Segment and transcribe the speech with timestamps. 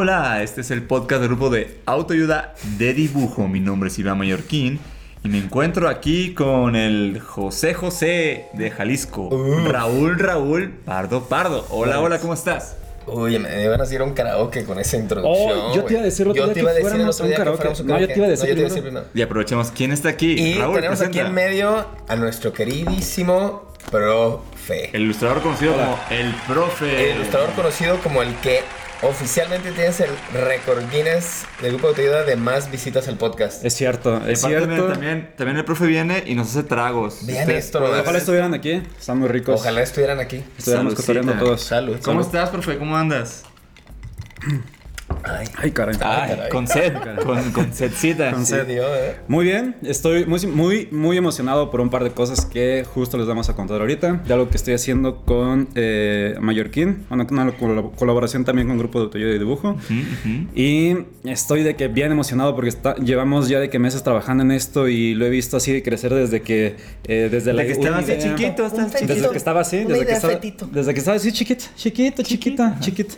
[0.00, 3.48] Hola, este es el podcast del grupo de autoayuda de dibujo.
[3.48, 4.78] Mi nombre es Iván Mallorquín
[5.24, 9.28] y me encuentro aquí con el José José de Jalisco,
[9.66, 11.66] Raúl Raúl Pardo Pardo.
[11.70, 12.76] Hola, hola, ¿cómo estás?
[13.08, 15.58] Uy, me iban a hacer un karaoke con esa introducción.
[15.62, 17.24] Oh, yo te iba a decir otro Yo día te iba a que fuéramos a
[17.24, 17.56] un karaoke.
[17.56, 18.74] fuéramos a un No, yo te iba a decir No, yo te iba a primero.
[18.74, 19.06] decir primero.
[19.14, 20.32] Y aprovechemos, ¿quién está aquí?
[20.34, 24.90] Y Raúl, tenemos aquí en medio a nuestro queridísimo profe.
[24.92, 25.84] El ilustrador conocido Hola.
[25.86, 27.10] como el profe.
[27.10, 28.60] El ilustrador conocido como el que
[29.02, 33.64] oficialmente tienes el récord Guinness del grupo de autoayuda de más visitas al podcast.
[33.64, 34.86] Es cierto, Y es aparte cierto.
[34.88, 37.24] También, también el profe viene y nos hace tragos.
[37.26, 38.00] Vean Usted- esto, nomás.
[38.00, 39.60] Ojalá estuvieran aquí, están muy ricos.
[39.60, 40.42] Ojalá estuvieran aquí.
[40.58, 41.62] estuviéramos cotorreando todos.
[41.62, 41.98] Salud.
[42.02, 42.26] ¿Cómo salud.
[42.26, 42.78] estás, profe?
[42.78, 43.44] ¿Cómo andas?
[45.30, 45.94] Ay, Ay, caray.
[46.00, 46.50] Ay, caray.
[46.50, 48.30] con sed, con, con sedcita.
[48.32, 48.70] Con se sed.
[48.70, 49.16] eh.
[49.28, 53.26] Muy bien, estoy muy, muy, muy emocionado por un par de cosas que justo les
[53.26, 54.14] vamos a contar ahorita.
[54.26, 58.98] De algo que estoy haciendo con eh, Mallorquín, una, una col- colaboración también con Grupo
[58.98, 59.70] de Autoayuda y Dibujo.
[59.72, 60.46] Ujú.
[60.54, 64.52] Y estoy de que bien emocionado porque está- llevamos ya de que meses trabajando en
[64.52, 67.98] esto y lo he visto así de crecer desde que eh, desde la que estaba
[67.98, 70.34] así idea- chiquito, Un Desde que estaba así, desde que estaba,
[70.72, 73.14] desde que estaba así chiquito, chiquito, chiquita, chiquito.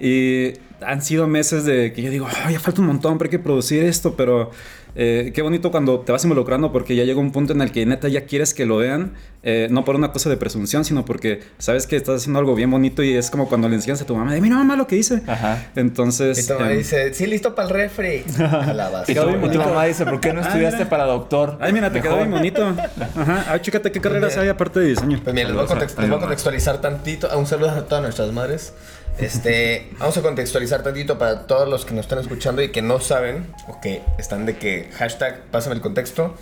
[0.00, 3.30] Y han sido meses de que yo digo, "Ay, ya falta un montón, pero hay
[3.32, 4.50] que producir esto, pero
[4.94, 7.84] eh, qué bonito cuando te vas involucrando porque ya llega un punto en el que
[7.86, 11.40] neta ya quieres que lo vean, eh, no por una cosa de presunción, sino porque
[11.58, 14.16] sabes que estás haciendo algo bien bonito y es como cuando le enseñas a tu
[14.16, 15.22] mamá, de mira mamá lo que hice.
[15.26, 15.66] Ajá.
[15.76, 16.38] Entonces...
[16.44, 18.24] Y tu mamá em, dice, sí, listo para el refri.
[18.40, 19.14] A la Y base.
[19.14, 21.58] quedó tu, y tu mamá dice, ¿por qué no Ah, estudiaste para doctor?
[21.60, 22.28] Ay, mira, te quedó Mejor.
[22.28, 22.74] bien bonito.
[23.16, 23.44] Ajá.
[23.48, 25.20] Ay, chécate qué carreras hay aparte de diseño.
[25.22, 27.28] Pues mira, les voy, a context- voy a contextualizar tantito.
[27.38, 28.72] Un saludo a todas nuestras madres.
[29.20, 33.00] Este, vamos a contextualizar tantito para todos los que nos están escuchando y que no
[33.00, 36.34] saben o que están de que hashtag pásame el contexto.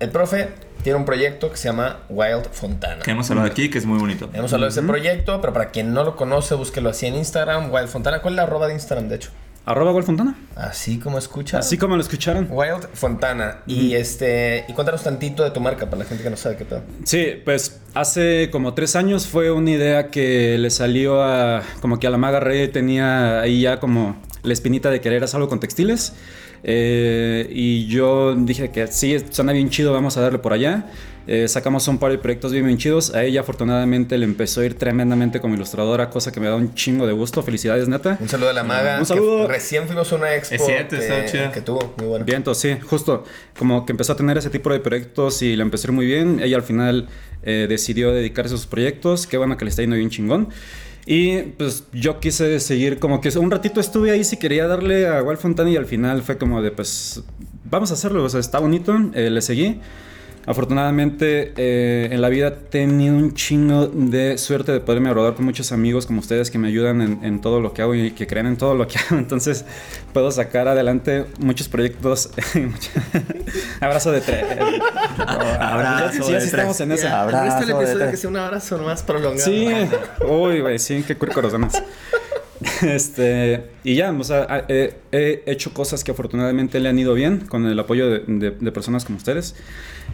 [0.00, 0.48] El profe
[0.82, 3.02] tiene un proyecto que se llama Wild Fontana.
[3.02, 4.30] Que hemos hablado aquí, que es muy bonito.
[4.32, 7.72] Hemos hablado de ese proyecto, pero para quien no lo conoce, búsquelo así en Instagram,
[7.72, 8.20] Wild Fontana.
[8.20, 9.30] ¿Cuál es la arroba de Instagram, de hecho?
[9.66, 10.36] Arroba Gol Fontana.
[10.56, 11.58] Así como escucha.
[11.58, 12.48] Así como lo escucharon.
[12.50, 13.58] Wild Fontana.
[13.66, 16.64] Y este, y cuéntanos tantito de tu marca para la gente que no sabe qué
[16.64, 16.82] tal.
[17.04, 22.06] Sí, pues hace como tres años fue una idea que le salió a como que
[22.06, 25.60] a la maga Rey tenía ahí ya como la espinita de querer hacer algo con
[25.60, 26.14] textiles.
[26.62, 30.86] Eh, y yo dije que sí, suena bien chido, vamos a darle por allá.
[31.32, 33.14] Eh, sacamos un par de proyectos bien, bien chidos.
[33.14, 36.74] A ella afortunadamente le empezó a ir tremendamente como ilustradora, cosa que me da un
[36.74, 37.40] chingo de gusto.
[37.44, 38.18] Felicidades, neta.
[38.20, 38.98] Un saludo a la maga.
[38.98, 39.46] Un saludo.
[39.46, 41.52] que recién fuimos a una expo Es cierto, que, chida.
[41.52, 41.94] que tuvo.
[41.98, 42.24] Muy bueno.
[42.24, 43.22] Bien, entonces sí, justo
[43.56, 46.06] como que empezó a tener ese tipo de proyectos y le empezó a ir muy
[46.06, 46.40] bien.
[46.42, 47.08] Ella al final
[47.44, 49.28] eh, decidió dedicarse a sus proyectos.
[49.28, 50.48] Qué bueno que le está yendo bien chingón.
[51.06, 55.22] Y pues yo quise seguir como que un ratito estuve ahí si quería darle a
[55.22, 57.22] Walt Fontana y al final fue como de pues
[57.70, 59.80] vamos a hacerlo, o sea, está bonito, eh, le seguí.
[60.46, 65.44] Afortunadamente eh, en la vida he tenido un chingo de suerte de poderme rodar con
[65.44, 68.26] muchos amigos como ustedes que me ayudan en, en todo lo que hago y que
[68.26, 69.18] creen en todo lo que hago.
[69.18, 69.64] Entonces
[70.12, 72.30] puedo sacar adelante muchos proyectos.
[73.80, 74.44] Abrazo de tres.
[75.58, 77.02] Abrazo Sí, de así estamos tres.
[77.02, 79.44] en Abrazo ¿Viste el de episodio que sea un abrazo más prolongado?
[79.44, 79.68] Sí,
[80.26, 81.82] uy, güey, sí, qué cool corazones.
[82.82, 87.40] Este, y ya, o sea, he, he hecho cosas que afortunadamente le han ido bien
[87.40, 89.54] con el apoyo de personas como ustedes.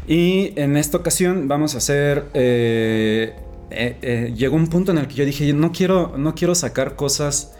[0.06, 2.26] Y en esta ocasión vamos a hacer.
[2.34, 3.34] eh,
[3.70, 6.96] eh, eh, llegó un punto en el que yo dije: no quiero, no quiero sacar
[6.96, 7.55] cosas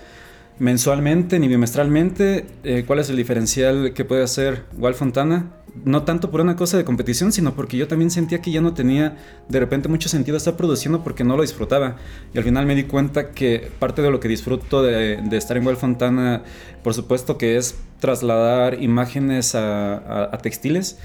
[0.59, 2.47] mensualmente ni bimestralmente.
[2.65, 5.53] Eh, ¿Cuál es el diferencial que puede hacer Wal Fontana?
[5.85, 8.73] No tanto por una cosa de competición, sino porque yo también sentía que ya no
[8.73, 11.97] tenía de repente mucho sentido estar produciendo porque no lo disfrutaba.
[12.33, 15.67] Y al final me di cuenta que parte de lo que disfruto de, estar en
[15.67, 16.43] Wal Fontana,
[16.83, 20.99] por supuesto que es trasladar imágenes a textiles.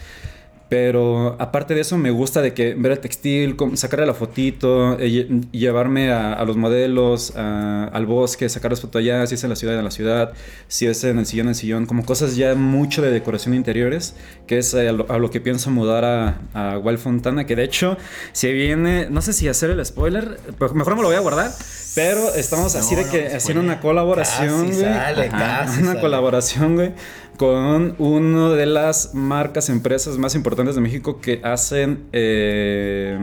[0.71, 5.09] Pero aparte de eso, me gusta de que ver el textil, sacarle la fotito, eh,
[5.27, 9.50] lle- llevarme a, a los modelos, a- al bosque, sacarles foto allá, si es en
[9.50, 10.31] la ciudad, en la ciudad,
[10.69, 13.57] si es en el sillón, en el sillón, como cosas ya mucho de decoración de
[13.57, 14.15] interiores,
[14.47, 17.57] que es eh, a, lo, a lo que pienso mudar a, a Wild Fontana, que
[17.57, 17.97] de hecho
[18.31, 20.39] se viene, no sé si hacer el spoiler,
[20.74, 21.51] mejor me lo voy a guardar,
[21.95, 24.94] pero estamos así No, de que no, haciendo una colaboración, Casi güey.
[24.94, 26.00] sale, Ajá, casi una sale.
[26.00, 26.94] colaboración, güey,
[27.37, 33.17] con una de las marcas, empresas más importantes de México que hacen eh,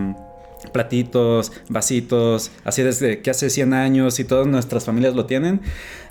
[0.72, 5.60] platitos, vasitos, así desde que hace 100 años y todas nuestras familias lo tienen.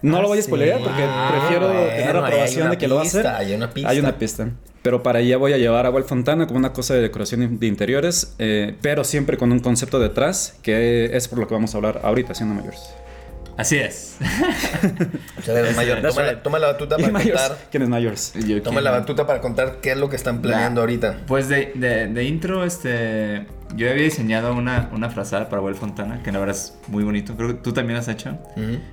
[0.02, 0.48] No Ah, lo voy a sí.
[0.48, 3.90] spoilear porque Ah, prefiero bueno, tener aprobación de que lo pista, hay una pista.
[3.90, 4.50] Hay una pista.
[4.84, 7.68] Pero para allá voy a llevar agua al fontana como una cosa de decoración de
[7.68, 11.78] interiores, eh, pero siempre con un concepto detrás, que es por lo que vamos a
[11.78, 12.80] hablar ahorita, siendo mayores.
[13.58, 14.18] Así es.
[15.38, 16.42] O sea, de mayor, toma, right.
[16.44, 17.58] toma la batuta para contar.
[17.72, 18.34] ¿quién es mayores?
[18.48, 21.18] Yo Toma la batuta para contar qué es lo que están planeando ahorita.
[21.26, 23.48] Pues de, de, de intro, este.
[23.76, 27.36] Yo había diseñado una, una frazada para Will Fontana, que la verdad es muy bonito.
[27.36, 28.38] Creo que tú también has hecho.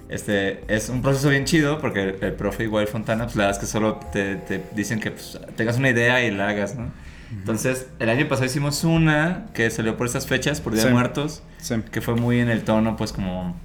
[0.09, 3.63] Este, es un proceso bien chido porque el, el profe igual Fontana, pues la verdad
[3.63, 6.91] es que solo te, te dicen que pues, tengas una idea y la hagas, ¿no?
[7.31, 10.91] Entonces, el año pasado hicimos una que salió por esas fechas, por Día de.
[10.91, 11.77] Muertos, Sí.
[11.93, 13.57] que fue muy en el tono, pues como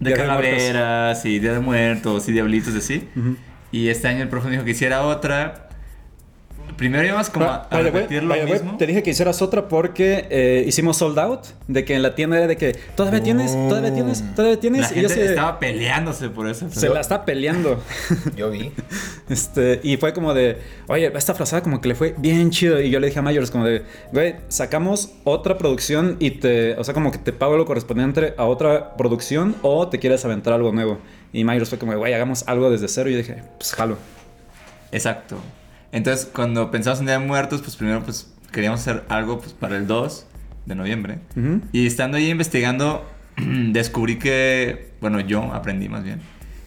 [0.00, 3.08] de Día de calaveras y Día de Muertos y Diablitos, así.
[3.70, 5.68] Y este año el profe me dijo que hiciera otra.
[6.80, 8.78] Primero íbamos como a, a way, repetir lo mismo.
[8.78, 11.40] te dije que hicieras otra porque eh, hicimos sold out.
[11.68, 14.90] De que en la tienda era de que todavía tienes, todavía tienes, todavía tienes.
[14.90, 16.70] La y yo gente de- estaba peleándose por eso.
[16.70, 17.82] se la está peleando.
[18.36, 18.72] Yo vi.
[19.28, 22.80] Este, y fue como de, oye, esta frazada como que le fue bien chido.
[22.80, 26.82] Y yo le dije a Mayors como de, güey, sacamos otra producción y te, o
[26.82, 30.72] sea, como que te pago lo correspondiente a otra producción o te quieres aventar algo
[30.72, 30.98] nuevo.
[31.32, 33.08] Y Mayors fue como, güey, hagamos algo desde cero.
[33.10, 33.98] Y yo dije, pues jalo.
[34.90, 35.36] Exacto.
[35.92, 39.76] Entonces, cuando pensamos en Día de Muertos, pues primero pues queríamos hacer algo pues, para
[39.76, 40.26] el 2
[40.66, 41.18] de noviembre.
[41.36, 41.60] Ujú.
[41.72, 46.20] Y estando ahí investigando, descubrí que, bueno, yo aprendí más bien,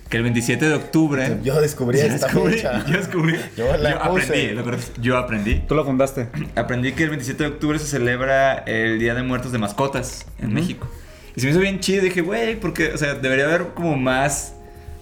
[0.09, 1.37] que el 27 de octubre...
[1.43, 2.85] Yo descubrí Yo esta descubrí- fecha.
[2.85, 3.35] Yo descubrí.
[3.57, 5.63] Yo la aprendí, lo correcto es, yo aprendí.
[5.67, 6.27] Tú lo fundaste.
[6.55, 10.47] Aprendí que el 27 de octubre se celebra el Día de Muertos de Mascotas en
[10.47, 10.53] Ujú.
[10.55, 10.87] México.
[11.35, 12.03] Y se me hizo bien chido.
[12.03, 14.53] Dije, güey, porque, o sea, debería haber como más.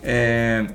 [0.04, 0.68] eh,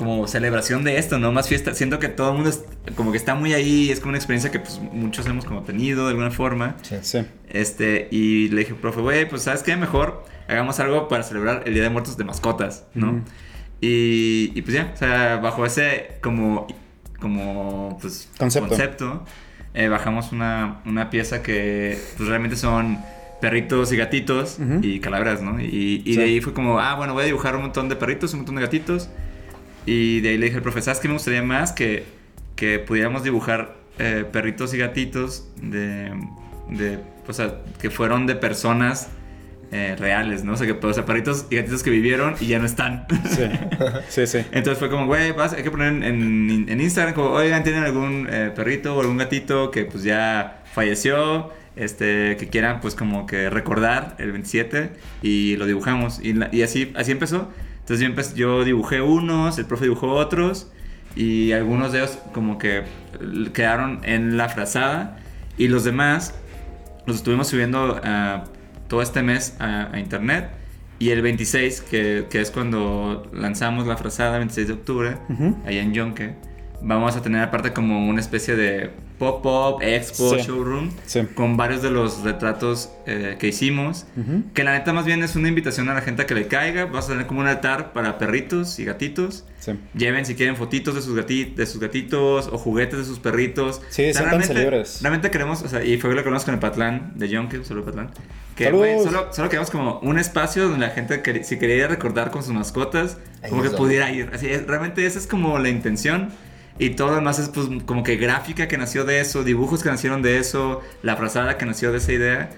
[0.00, 1.30] como celebración de esto, ¿no?
[1.30, 1.74] Más fiesta.
[1.74, 2.64] Siento que todo el mundo es-
[2.96, 3.90] como que está muy ahí.
[3.90, 6.76] Es como una experiencia que pues muchos hemos como tenido de alguna forma.
[6.82, 6.96] Sí.
[7.02, 7.18] Sí.
[7.48, 9.76] Este, y le dije, profe, güey, pues ¿sabes qué?
[9.76, 13.22] Mejor hagamos algo para celebrar el Día de Muertos de mascotas, ¿no?
[13.80, 16.66] Y, y pues ya, o sea, bajo ese como,
[17.20, 19.24] como pues, Concepto.
[19.74, 22.98] eh, bajamos una, una pieza que pues realmente son
[23.40, 25.58] perritos y gatitos y calaveras, ¿no?
[25.60, 26.16] Y, y Sí.
[26.18, 28.56] de ahí fue como, ah, bueno, voy a dibujar un montón de perritos, un montón
[28.56, 29.08] de gatitos.
[29.86, 31.72] Y de ahí le dije al profe, ¿sabes qué me gustaría más?
[31.72, 32.04] Que,
[32.56, 36.12] que pudiéramos dibujar eh, perritos y gatitos de,
[36.68, 39.08] de, o sea, que fueron de personas
[39.72, 40.52] eh, reales, ¿no?
[40.54, 43.06] O sea, que, o sea, perritos y gatitos que vivieron y ya no están.
[43.28, 43.42] Sí.
[44.08, 44.38] Sí, sí.
[44.52, 47.84] Entonces fue como, güey, vas- hay que poner en, en- en Instagram como, oigan, ¿tienen
[47.84, 51.50] algún eh, perrito o algún gatito que pues ya falleció?
[51.76, 54.90] Este, que quieran pues como que recordar el 27
[55.22, 56.20] y lo dibujamos.
[56.22, 57.48] Y, y así, así empezó.
[57.90, 60.70] Entonces yo, empe- yo dibujé unos, el profe dibujó otros
[61.16, 62.84] y algunos de ellos como que
[63.52, 65.18] quedaron en la frazada
[65.58, 66.34] y los demás
[67.06, 68.44] los estuvimos subiendo ah,
[68.86, 70.50] todo este mes a, a internet.
[71.00, 75.16] Y el 26, que, que es cuando lanzamos la frazada, 26 de octubre,
[75.66, 76.36] allá en Yonke,
[76.82, 78.90] vamos a tener aparte como una especie de
[79.20, 80.40] pop-up, expo, Sí.
[80.46, 81.20] showroom, Sí.
[81.34, 84.06] con varios de los retratos eh, que hicimos.
[84.16, 84.42] Ujú.
[84.54, 86.86] Que la neta más bien es una invitación a la gente a que le caiga.
[86.86, 89.44] Vamos a tener como un altar para perritos y gatitos.
[89.58, 89.72] Sí.
[89.94, 93.82] Lleven si quieren fotitos de sus, gati- de sus gatitos o juguetes de sus perritos.
[93.90, 95.00] Sí, O sea, realmente, libres.
[95.02, 97.84] realmente queremos, o sea, y fue lo que hablamos con el Patlán de Yonke, solo
[97.84, 98.10] Patlán.
[98.56, 102.30] Que güey, solo, solo queremos como un espacio donde la gente, quer- si quería recordar
[102.30, 104.30] con sus mascotas, Ahí como que pudiera ir.
[104.32, 106.30] Así es, realmente esa es como la intención.
[106.80, 109.90] Y todo lo demás es pues como que gráfica que nació de eso, dibujos que
[109.90, 112.50] nacieron de eso, la frazada que nació de esa idea.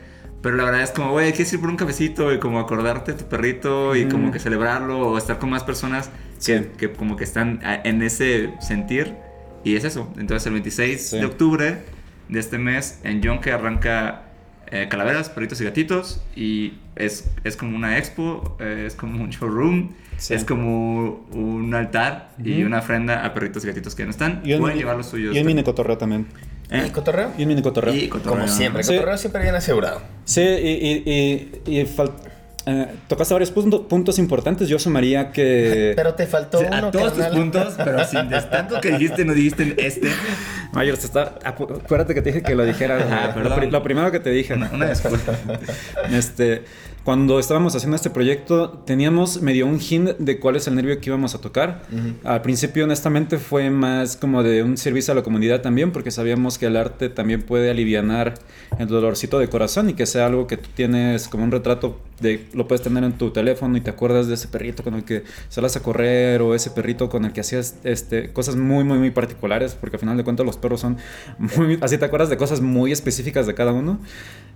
[0.42, 3.18] Pero la verdad es como, güey, quieres ir por un cafecito y como acordarte de
[3.18, 4.32] tu perrito y como Ujú.
[4.32, 6.08] que celebrarlo o estar con más personas
[6.44, 6.66] que, Sí.
[6.78, 9.14] que como que están en ese sentir.
[9.64, 10.08] Y es eso.
[10.18, 11.18] Entonces el 26 Sí.
[11.18, 11.78] de octubre
[12.28, 14.31] de este mes en Yonke arranca
[14.72, 16.20] eh, Calaveras, Perritos y Gatitos.
[16.34, 20.34] Y es, es como una expo, eh, es como un showroom, Sí.
[20.34, 24.40] es como un altar y una ofrenda a perritos y gatitos que no están.
[24.44, 25.34] Y un Pueden mini- llevar los suyos.
[25.34, 26.26] Y un mini cotorreo también.
[26.70, 26.84] ¿Eh?
[26.86, 27.32] ¿Y cotorreo?
[27.36, 27.92] Y un mini cotorreo.
[27.94, 28.34] Y cotorreo.
[28.36, 28.94] Como siempre, Sí.
[28.94, 30.00] cotorreo siempre bien asegurado.
[30.24, 32.12] Sí, y, y, y, y fal-
[32.66, 34.68] eh, tocaste varios punto- puntos importantes.
[34.68, 35.92] Yo sumaría que.
[35.96, 39.34] Pero te faltó Sí, uno, a todos tus puntos, pero sin tanto que dijiste, no
[39.34, 40.08] dijiste este.
[40.72, 41.34] Mayor, está.
[41.44, 42.98] Acuérdate que te dije que lo dijera.
[43.10, 44.54] Ah, lo, primero que te dije.
[44.54, 45.32] Una, una disculpa.
[46.10, 46.64] Este,
[47.04, 51.10] cuando estábamos haciendo este proyecto, teníamos medio un hint de cuál es el nervio que
[51.10, 51.82] íbamos a tocar.
[52.22, 56.58] Al principio, honestamente, fue más como de un servicio a la comunidad también, porque sabíamos
[56.58, 58.34] que el arte también puede alivianar
[58.78, 62.46] el dolorcito de corazón y que sea algo que tú tienes como un retrato de
[62.54, 65.24] lo puedes tener en tu teléfono y te acuerdas de ese perrito con el que
[65.48, 69.10] salas a correr o ese perrito con el que hacías este, cosas muy, muy, muy
[69.10, 70.96] particulares, porque al final de cuentas los perros son
[71.38, 73.98] muy, así te acuerdas de cosas muy específicas de cada uno.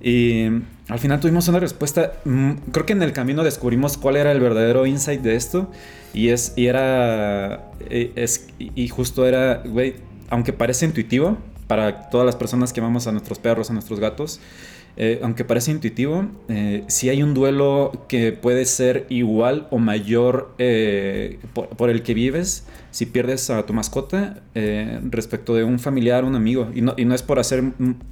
[0.09, 0.47] Y
[0.89, 2.13] al final tuvimos una respuesta.
[2.25, 5.69] mm, Creo que en el camino descubrimos cuál era el verdadero insight de esto.
[6.15, 6.53] Y es.
[6.55, 7.73] Y era.
[7.91, 9.63] eh, Es, y justo era.
[9.65, 9.97] Güey.
[10.31, 11.39] Aunque parece intuitivo.
[11.67, 14.39] Para todas las personas que amamos a nuestros perros, a nuestros gatos.
[14.97, 20.55] Eh, aunque parece intuitivo, eh, si hay un duelo que puede ser igual o mayor
[20.59, 25.79] eh, por, por el que vives si pierdes a tu mascota eh, respecto de un
[25.79, 26.71] familiar, un amigo.
[26.75, 27.63] Y no, y no es por hacer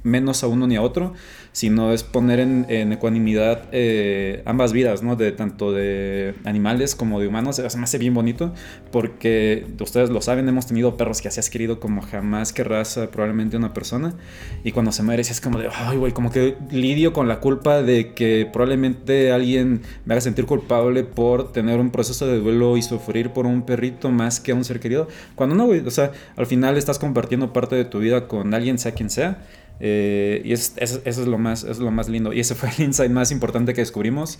[0.03, 1.13] menos a uno ni a otro,
[1.53, 5.15] sino es poner en, en ecuanimidad eh, ambas vidas, ¿no?
[5.15, 7.55] De tanto de animales como de humanos.
[7.55, 8.53] Se me hace bien bonito
[8.91, 13.57] porque ustedes lo saben, hemos tenido perros que así has querido como jamás querrás probablemente
[13.57, 14.13] una persona.
[14.63, 17.81] Y cuando se muere, es como de, ay, güey, como que lidio con la culpa
[17.81, 22.81] de que probablemente alguien me haga sentir culpable por tener un proceso de duelo y
[22.81, 25.07] sufrir por un perrito más que a un ser querido.
[25.35, 28.91] Cuando no, o sea, al final estás compartiendo parte de tu vida con alguien, sea
[28.93, 29.45] quien sea.
[29.81, 32.31] eh, y es- es- eso es lo más es lo más lindo.
[32.31, 34.39] Y ese fue el insight más importante que descubrimos.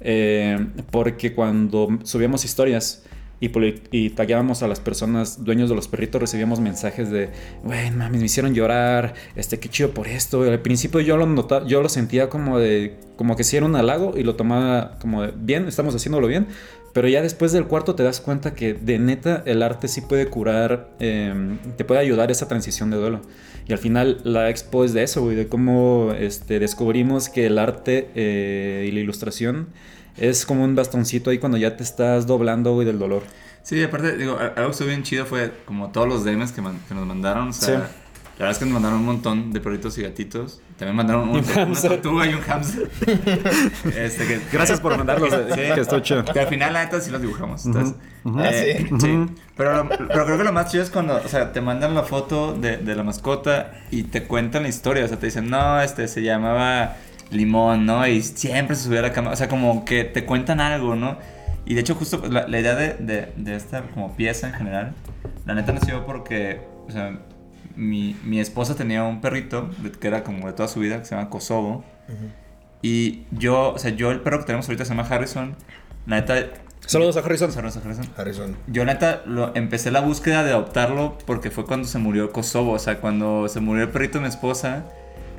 [0.00, 0.58] eh,
[0.90, 3.04] porque cuando subíamos historias
[3.42, 3.50] y,
[3.90, 7.30] y tagueábamos a las personas dueños de los perritos, recibíamos mensajes de,
[7.64, 10.44] güey, mames, me hicieron llorar, este, qué chido por esto.
[10.44, 13.74] Al principio yo lo notaba, yo lo sentía como de, como que si era un
[13.74, 16.46] halago y lo tomaba como de, bien, estamos haciéndolo bien.
[16.92, 20.26] Pero ya después del cuarto te das cuenta que de neta el arte sí puede
[20.26, 21.34] curar, eh,
[21.76, 23.22] te puede ayudar esa transición de duelo.
[23.66, 27.58] Y al final la expo es de eso, güey, de cómo este, descubrimos que el
[27.58, 29.68] arte eh, y la ilustración
[30.16, 33.22] es como un bastoncito ahí cuando ya te estás doblando, güey, del dolor.
[33.62, 36.80] Sí, aparte, digo, algo que estuvo bien chido fue como todos los DMs que, man-
[36.88, 37.48] que nos mandaron.
[37.48, 37.72] O sea, Sí.
[37.74, 40.60] la verdad es que nos mandaron un montón de perritos y gatitos.
[40.76, 41.90] También mandaron un, un una hámster.
[41.92, 42.90] tortuga y un hamster.
[43.96, 45.60] este, que, Gracias por mandarlos, Sí.
[45.74, 46.24] que estoy chido.
[46.24, 47.64] Que al final, la neta, sí los dibujamos.
[47.66, 48.96] entonces, Ah, eh, ¿sí?
[49.00, 49.26] sí.
[49.56, 52.02] Pero, lo- pero creo que lo más chido es cuando, o sea, te mandan la
[52.02, 55.04] foto de, de la mascota y te cuentan la historia.
[55.04, 56.96] O sea, te dicen, no, este se llamaba
[57.32, 58.06] Limón, ¿no?
[58.06, 59.30] Y siempre se subía a la cama.
[59.30, 61.18] O sea, como que te cuentan algo, ¿no?
[61.64, 64.94] Y de hecho, justo la, la idea de, de, de esta como pieza en general,
[65.46, 67.18] la neta nació porque, o sea,
[67.76, 69.70] mi, mi esposa tenía un perrito
[70.00, 71.84] que era como de toda su vida, que se llama Kosovo.
[72.82, 75.54] Y yo, o sea, yo el perro que tenemos ahorita se llama Harrison.
[76.06, 76.34] La neta...
[76.84, 77.52] Saludos a Harrison.
[77.52, 78.08] Saludos a Harrison.
[78.16, 78.56] Harrison.
[78.66, 82.78] Yo neta lo, empecé la búsqueda de adoptarlo porque fue cuando se murió Kosovo, o
[82.80, 84.84] sea, cuando se murió el perrito de mi esposa,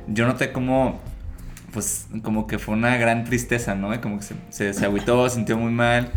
[0.08, 1.00] yo noté como,
[1.74, 3.94] pues, como que fue una gran tristeza, ¿no?
[3.94, 6.10] Y como que se, se, se agüitó, se sintió muy mal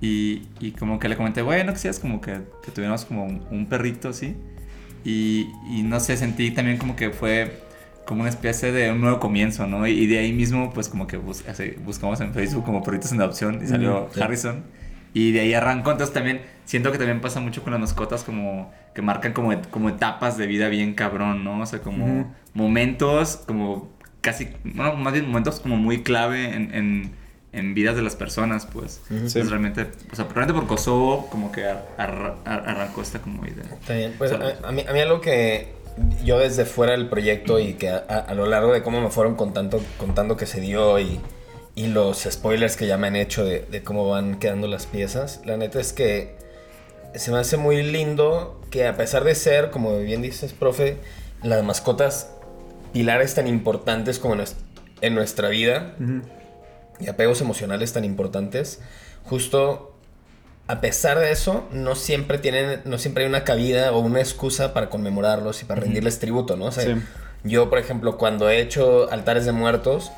[0.00, 3.42] y, y como que le comenté, bueno, que seas como que, que tuviéramos como un,
[3.52, 4.34] un perrito, ¿sí?
[5.04, 7.60] Y, y no sé, sentí también como que fue
[8.06, 9.86] como una especie de un nuevo comienzo, ¿no?
[9.86, 13.20] Y de ahí mismo, pues como que bus- así, buscamos en Facebook como perritos en
[13.20, 14.20] adopción y salió sí.
[14.20, 14.64] Harrison.
[15.14, 18.72] Y de ahí arrancó, entonces también siento que también pasa mucho con las mascotas como
[18.94, 21.60] que marcan como, et- como etapas de vida bien cabrón, ¿no?
[21.60, 22.26] O sea, como Ujú.
[22.52, 23.93] momentos como
[24.24, 27.12] casi, bueno, más bien momentos como muy clave en, en,
[27.52, 29.00] en vidas de las personas, pues.
[29.10, 29.48] Entonces Sí.
[29.48, 33.64] realmente, o sea, realmente por Kosovo como que ar- ar- ar- arrancó esta como idea.
[33.80, 34.14] Está bien.
[34.18, 35.68] Pues a, a mí, a mí algo que
[36.24, 39.80] yo desde fuera del proyecto y que a lo largo de cómo me fueron contando,
[39.98, 41.20] contando que se dio y,
[41.76, 45.40] y los spoilers que ya me han hecho de, de cómo van quedando las piezas,
[45.44, 46.34] la neta es que
[47.14, 50.96] se me hace muy lindo que a pesar de ser, como bien dices, profe,
[51.44, 52.33] las mascotas
[52.94, 54.54] pilares tan importantes como en nues-
[55.02, 55.94] en nuestra vida,
[56.98, 58.80] y apegos emocionales tan importantes,
[59.24, 59.90] justo
[60.66, 64.72] a pesar de eso, no siempre tienen, no siempre hay una cabida o una excusa
[64.72, 66.66] para conmemorarlos y para rendirles tributo, ¿no?
[66.66, 67.02] O sea, Sí.
[67.42, 70.10] yo, por ejemplo, cuando he hecho altares de muertos,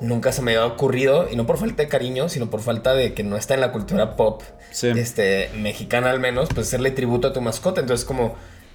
[0.00, 3.14] nunca se me había ocurrido, y no por falta de cariño, sino por falta de
[3.14, 4.88] que no está en la cultura pop, Sí.
[4.88, 7.80] este, mexicana al menos, pues hacerle tributo a tu mascota.
[7.80, 8.34] Entonces, como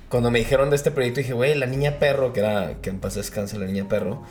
[0.09, 2.99] cuando me dijeron de este proyecto, dije, güey, la niña perro, que era, que en
[2.99, 4.23] paz descanse la niña perro,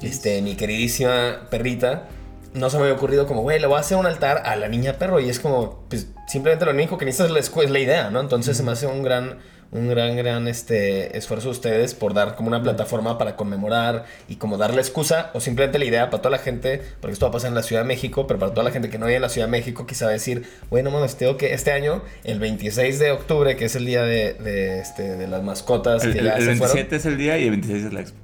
[0.00, 2.08] este, mi queridísima perrita,
[2.54, 4.68] no se me había ocurrido como, güey, le voy a hacer un altar a la
[4.68, 5.18] niña perro.
[5.18, 8.20] Y es como, pues, simplemente lo único que necesitas es la, es la idea, ¿no?
[8.20, 9.38] Entonces se me hace un gran,
[9.74, 14.36] un gran, gran este, esfuerzo de ustedes por dar como una plataforma para conmemorar y
[14.36, 17.32] como darle excusa o simplemente la idea para toda la gente, porque esto va a
[17.32, 19.22] pasar en la Ciudad de México, pero para toda la gente que no vive en
[19.22, 23.10] la Ciudad de México, quizá decir, bueno, mames, tengo que este año, el 26 de
[23.10, 26.36] octubre, que es el día de, de, este, de las mascotas, El, que el- ya
[26.36, 26.76] el se fueron.
[26.76, 28.18] 27 es el día y el 26 es la expo.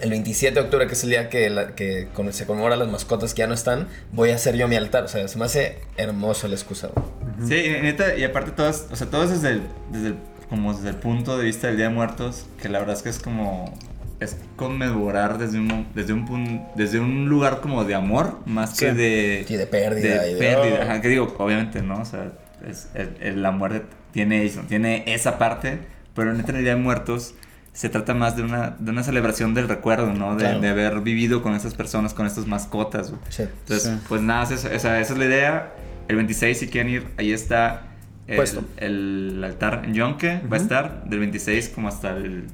[0.00, 2.88] El 27 de octubre, que es el día que, la- que con- se conmemora las
[2.88, 5.04] mascotas que ya no están, voy a hacer yo mi altar.
[5.04, 6.88] O sea, se me hace hermoso la excusa.
[6.94, 7.06] güey.
[7.48, 10.16] Sí, y neta, y aparte todas, o sea, todo es desde el, desde el-
[10.48, 13.08] como desde el punto de vista del Día de Muertos, que la verdad es que
[13.10, 13.72] es como
[14.20, 18.90] es conmemorar desde un desde un pun- desde un lugar como de amor más que
[18.90, 18.96] Sí.
[18.96, 22.00] de Sí, de pérdida de y de- pérdida, ajá, que digo, obviamente, ¿no?
[22.00, 22.32] O sea,
[22.68, 25.80] es, el- la muerte tiene eso, tiene esa parte,
[26.14, 27.34] pero en el Día de Muertos
[27.72, 30.36] se trata más de una, de una celebración del recuerdo, ¿no?
[30.36, 30.60] De, Claro.
[30.60, 33.12] de haber vivido con estas personas, con estas mascotas.
[33.30, 33.42] Sí.
[33.42, 35.72] Entonces, pues nada, esa, esa- esa es la idea.
[36.06, 37.88] El 26, si quieren ir, ahí está
[38.36, 38.64] Puesto.
[38.78, 40.40] el altar en Yonke.
[40.50, 42.46] Va a estar del 26 como hasta el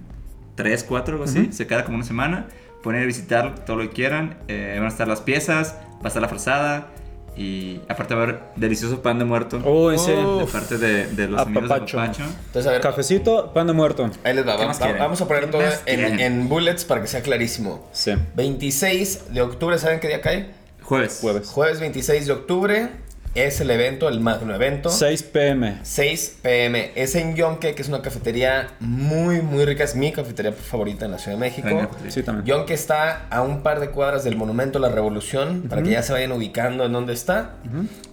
[0.57, 1.41] 3, 4, algo así.
[1.41, 1.53] Ujú.
[1.53, 2.47] Se queda como una semana.
[2.83, 4.39] Pueden ir a visitar todo lo que quieran.
[4.49, 6.89] Eh, van a estar las piezas, va a estar la frazada.
[7.37, 9.61] Y aparte va a haber delicioso pan de muerto.
[9.65, 10.39] Oh, en serio.
[10.39, 11.97] de parte de, de los amigos de Apapacho.
[11.99, 12.25] Papacho.
[12.47, 14.11] Entonces, a ver, Cafecito, pan de muerto.
[14.25, 14.57] ahí les va.
[14.57, 15.01] ¿Qué va- más va- quieren?
[15.01, 17.89] vamos a poner ¿Qué todo en, en bullets para que sea clarísimo.
[17.93, 18.13] Sí.
[18.35, 20.51] 26 de octubre, ¿saben qué día cae?
[20.83, 21.19] Jueves.
[21.23, 21.49] Jueves.
[21.49, 22.89] Jueves 26 de octubre
[23.35, 24.91] es el evento, el magno evento.
[24.91, 25.79] 6 pm.
[25.83, 26.93] 6 pm.
[26.95, 29.85] Es en Yonke, que es una cafetería muy, muy rica.
[29.85, 31.89] Es mi cafetería favorita en la Ciudad de México.
[32.09, 32.45] Sí, también.
[32.47, 36.03] Yonke está a un par de cuadras del Monumento a la Revolución, para que ya
[36.03, 37.55] se vayan ubicando en dónde está.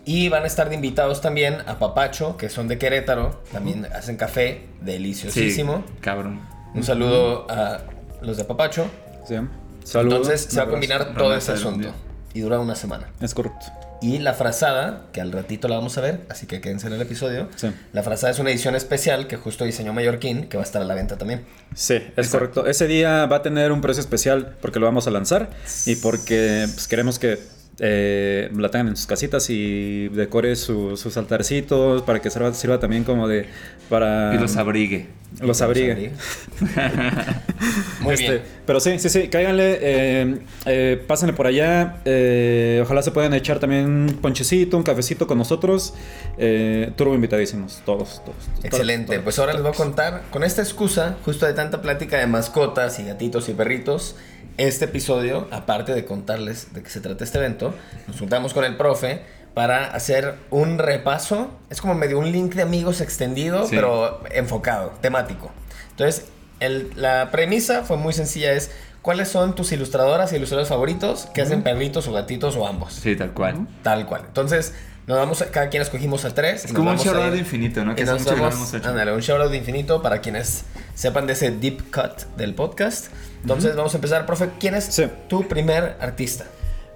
[0.05, 3.41] Y van a estar de invitados también a Papacho, que son de Querétaro.
[3.51, 5.83] También hacen café Sí, deliciosísimo.
[5.99, 6.41] cabrón.
[6.73, 7.79] Un saludo a
[8.21, 8.87] los de Papacho.
[9.27, 9.35] Sí.
[9.83, 10.19] Saludos.
[10.19, 11.89] Entonces se va a combinar todo ese asunto.
[12.33, 13.07] Y dura una semana.
[13.19, 13.65] Es correcto.
[14.01, 17.01] Y la frazada, que al ratito la vamos a ver, así que quédense en el
[17.01, 17.49] episodio.
[17.55, 17.71] Sí.
[17.93, 20.85] La frazada es una edición especial que justo diseñó Mallorquín, que va a estar a
[20.85, 21.45] la venta también.
[21.73, 22.67] Sí, es correcto.
[22.67, 25.49] Ese día va a tener un precio especial porque lo vamos a lanzar
[25.85, 27.39] y porque pues, queremos que
[27.79, 32.79] eh, la tengan en sus casitas y decore su- sus altarcitos para que sirva, sirva
[32.79, 33.45] también como de
[33.89, 35.07] para Y los abrigue.
[35.41, 36.11] los abrigue.
[38.01, 38.41] Muy Este, bien.
[38.65, 41.97] Pero sí, sí, sí, cáiganle, eh, eh, pásenle por allá.
[42.05, 45.93] eh, ojalá se puedan echar también un ponchecito, un cafecito con nosotros.
[46.37, 48.37] Eh, turbo invitadísimos, todos, todos.
[48.63, 52.17] Excelente, todos, pues ahora les voy a contar, con esta excusa, justo de tanta plática
[52.17, 54.15] de mascotas y gatitos y perritos,
[54.57, 57.73] este episodio, aparte de contarles de qué se trata este evento,
[58.07, 59.21] nos juntamos con el profe
[59.53, 63.75] para hacer un repaso, es como medio un link de amigos extendido, Sí.
[63.75, 65.51] pero enfocado, temático.
[65.91, 66.25] Entonces,
[66.59, 68.71] el- la premisa fue muy sencilla, es
[69.01, 72.93] cuáles son tus ilustradoras y ilustradores favoritos que hacen perritos o gatitos o ambos.
[72.93, 73.67] Sí, tal cual.
[73.83, 74.23] Tal cual.
[74.27, 74.73] Entonces,
[75.07, 76.65] nos vamos, a- cada quien escogimos a tres.
[76.65, 77.95] Es como un shoutout infinito, ¿no?
[77.95, 78.87] Que nos vamos- hecho.
[78.89, 83.07] ándale, un shoutout de infinito para quienes sepan de ese deep cut del podcast.
[83.41, 84.25] Entonces, vamos a empezar.
[84.25, 85.05] Profe, ¿quién es Sí.
[85.29, 86.45] tu primer artista?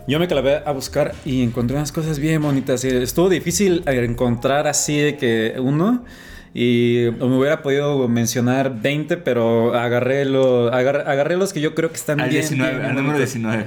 [0.08, 2.84] Yo me clavé a buscar y encontré unas cosas bien bonitas.
[2.84, 6.04] Estuvo difícil encontrar así de que uno.
[6.53, 11.89] Y me hubiera podido mencionar 20, pero agarré, lo, agarré, agarré los que yo creo
[11.89, 12.41] que están Al bien.
[12.41, 13.33] 19, bien al número bonitos.
[13.35, 13.65] 19.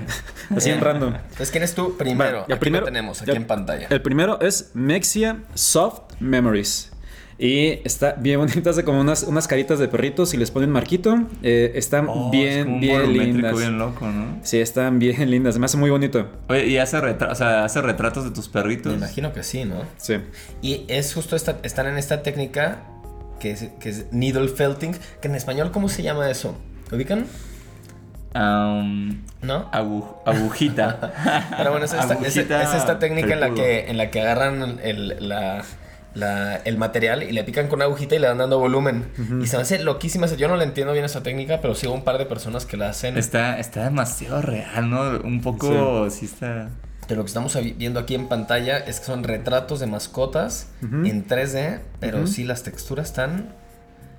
[0.56, 1.14] Así en random.
[1.14, 2.40] Entonces, ¿quién es tu primero?
[2.40, 3.86] Va, el Aquí primero tenemos, aquí el- en pantalla.
[3.88, 6.90] El primero es Mexia Soft Memories.
[7.38, 11.16] Y está bien bonita, hace como unas, unas caritas de perritos y les ponen marquito.
[11.42, 13.58] Eh, están Oh, es bien, como un bien lindas.
[13.58, 14.38] bien loco, ¿no?
[14.42, 15.58] Sí, están bien lindas.
[15.58, 16.28] Me hace muy bonito.
[16.48, 18.92] Oye, y hace, retra- o sea, hace retratos de tus perritos.
[18.92, 19.82] Me imagino que sí, ¿no?
[19.96, 20.18] Sí.
[20.62, 22.82] Y es justo esta, están en esta técnica
[23.40, 26.56] que es, que es needle felting, que en español, ¿cómo se llama eso?
[26.90, 27.26] ¿Lo ubican?
[28.32, 29.70] Am, ¿No?
[29.70, 31.12] agu- agujita.
[31.56, 34.20] Pero bueno, es esta, es- Agujita es esta técnica en la, que, en la que
[34.20, 35.64] agarran el, la-
[36.14, 39.04] la- el material y le pican con una agujita y le van dando volumen.
[39.42, 40.26] Y se me hace loquísima.
[40.26, 42.88] Yo no le entiendo bien esa técnica, pero sigo un par de personas que la
[42.90, 43.16] hacen.
[43.18, 45.18] Está, está demasiado real, ¿no?
[45.24, 46.70] Un poco, sí, está...
[47.08, 50.68] De lo que estamos vi- viendo aquí en pantalla es que son retratos de mascotas
[51.06, 53.54] en 3D, pero sí las texturas están...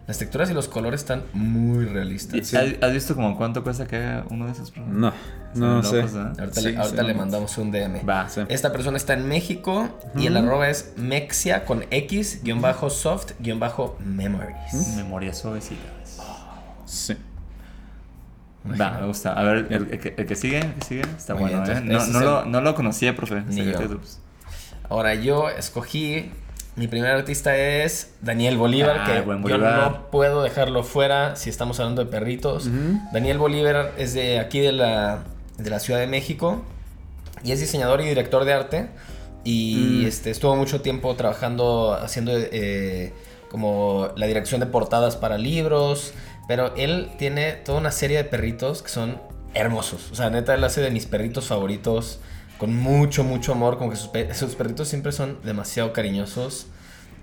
[0.08, 2.48] Las texturas y los colores están muy realistas.
[2.48, 2.56] Sí.
[2.80, 5.14] ¿Has, visto como cuánto cuesta que haga uno de esos programas?
[5.56, 6.18] No, no Son sé.
[6.18, 6.22] ¿eh?
[6.40, 7.20] Ahorita, Sí, le, ahorita sí, le no.
[7.22, 8.08] mandamos un DM.
[8.08, 8.30] Va.
[8.30, 8.42] Sí.
[8.50, 10.46] Esta persona está en México y el Ujú.
[10.46, 14.96] arroba es mexia con X guion bajo soft guion bajo memories.
[14.96, 16.20] Memoria suavecitas.
[16.86, 17.18] Sí.
[18.80, 19.34] Va, me gusta.
[19.34, 21.78] A ver, el, el que, el que sigue, el que sigue, está Muy bueno, bien,
[21.92, 21.94] ¿eh?
[21.94, 23.42] No, no lo, no lo conocía, profe.
[23.48, 23.74] Ni yo.
[23.74, 24.20] Troops.
[24.90, 26.32] Ahora yo escogí,
[26.76, 29.14] mi primer artista es Daniel Bolívar, Ah, que
[29.50, 32.70] yo no puedo dejarlo fuera si estamos hablando de perritos.
[33.14, 35.24] Daniel Bolívar es de aquí de la,
[35.58, 36.64] de la Ciudad de México
[37.44, 38.90] y es diseñador y director de arte
[39.44, 40.08] y Mm.
[40.08, 43.14] este, estuvo mucho tiempo trabajando haciendo eh,
[43.50, 46.14] como la dirección de portadas para libros,
[46.48, 49.22] pero él tiene toda una serie de perritos que son
[49.54, 50.12] hermosos.
[50.12, 52.20] O sea, neta, él hace de mis perritos favoritos
[52.58, 56.68] con mucho, mucho amor, como que sus, pe- sus perritos siempre son demasiado cariñosos.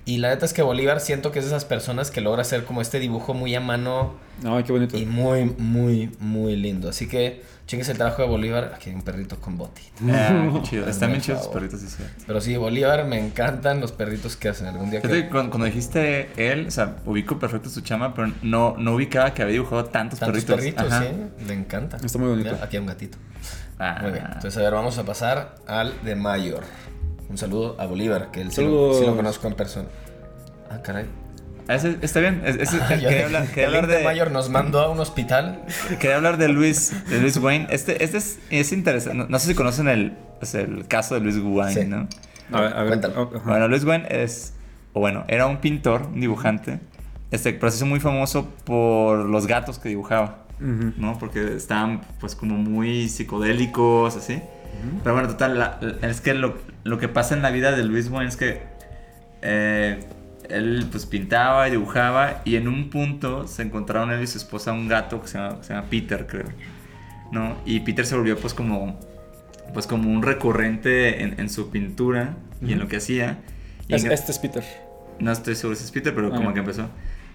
[0.05, 2.65] Y la neta es que Bolívar siento que es de esas personas que logra hacer
[2.65, 4.97] como este dibujo muy a mano Ay, qué bonito.
[4.99, 6.89] y muy, muy, muy lindo.
[6.89, 8.73] Así que chingues el trabajo de Bolívar.
[8.75, 9.89] Aquí hay un perrito con botita.
[10.11, 10.89] Ah, qué chido.
[10.89, 11.61] Están bien chidos sus favor.
[11.69, 12.03] perritos, sí, sí.
[12.27, 14.67] Pero sí, Bolívar, me encantan los perritos que hacen.
[14.67, 15.09] Algún día que...
[15.09, 19.33] que cuando, cuando dijiste él, o sea, ubico perfecto su chama, pero no, no ubicaba
[19.35, 20.57] que había dibujado tantos, Tantos perritos.
[20.83, 21.05] perritos, Ajá.
[21.39, 21.45] sí.
[21.47, 21.99] Le encanta.
[22.05, 22.51] Está muy bonito.
[22.51, 23.19] Mira, aquí hay un gatito.
[23.79, 24.25] Ah, Muy bien.
[24.27, 26.65] Entonces, a ver, vamos a pasar al de Mayor.
[27.33, 29.89] Un saludo a Bolívar, que él sí lo, sí lo conozco en persona.
[30.71, 31.07] Ah, caray.
[31.69, 32.43] Ese- está bien.
[32.45, 35.63] es- es- Yo quería hablar, quería el hablar de, Mayor nos mandó a un hospital.
[35.99, 37.67] quería hablar de Luis, de Luis Wayne.
[37.71, 39.17] Este, este es, es interesante.
[39.17, 40.13] No, no sé si conocen el,
[40.53, 41.89] el caso de Luis Wayne, Sí.
[41.89, 42.07] ¿no?
[42.53, 42.87] A ver, a ver.
[43.01, 43.31] Cuéntalo.
[43.47, 44.53] Bueno, Luis Wayne es,
[44.93, 46.81] o bueno, era un pintor, un dibujante.
[47.31, 50.41] Este proceso muy famoso por los gatos que dibujaba.
[50.61, 50.93] Ujú.
[50.99, 51.19] ¿no?
[51.19, 54.41] Porque estaban pues como muy psicodélicos, así.
[55.03, 57.85] Pero bueno, total, la- la- es que lo, lo que pasa en la vida de
[57.85, 58.63] Luis Wayne es que
[59.43, 60.01] eh,
[60.49, 64.73] él pues pintaba y dibujaba y en un punto se encontraron él y su esposa
[64.73, 66.47] un gato que se llama, que se llama Peter, creo.
[67.31, 67.57] ¿No?
[67.65, 68.99] Y Peter se volvió pues como
[69.73, 73.39] pues como un recurrente en, en su pintura y en lo que hacía.
[73.89, 74.63] Y Es- en- este es Peter.
[75.19, 76.89] no estoy seguro si es Peter, pero Ah, como que empezó.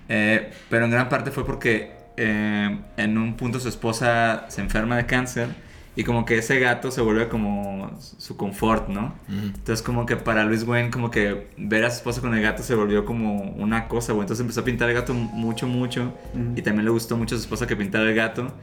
[0.09, 4.97] Eh, pero en gran parte fue porque eh, en un punto su esposa se enferma
[4.97, 5.49] de cáncer
[5.97, 9.15] y como que ese gato se vuelve como su confort, ¿no?
[9.27, 12.63] Entonces como que para Luis Wayne como que ver a su esposa con el gato
[12.63, 14.23] se volvió como una cosa, güey.
[14.23, 16.13] Entonces empezó a pintar el gato mucho, mucho
[16.55, 18.53] y también le gustó mucho a su esposa que pintara el gato.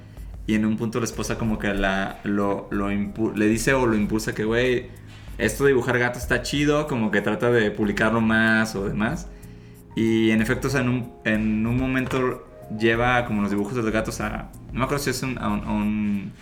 [0.47, 3.87] Y en un punto la esposa como que la, lo, lo impu- le dice o
[3.87, 4.88] lo impulsa que, güey,
[5.38, 9.27] esto de dibujar gatos está chido, como que trata de publicarlo más o demás.
[9.97, 12.47] Y en efecto, o sea, en un, en un momento
[12.79, 14.51] lleva como los dibujos de los gatos a...
[14.73, 16.33] No me acuerdo si es un, a, un, a un-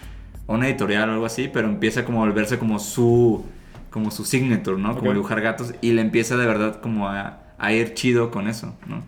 [0.49, 3.45] a un editorial o algo así, pero empieza como a volverse como su...
[3.91, 4.97] Como su signature, ¿no?
[4.97, 5.15] Como Ok.
[5.17, 5.75] dibujar gatos.
[5.83, 9.03] Y le empieza de verdad como a, a ir chido con eso, ¿no?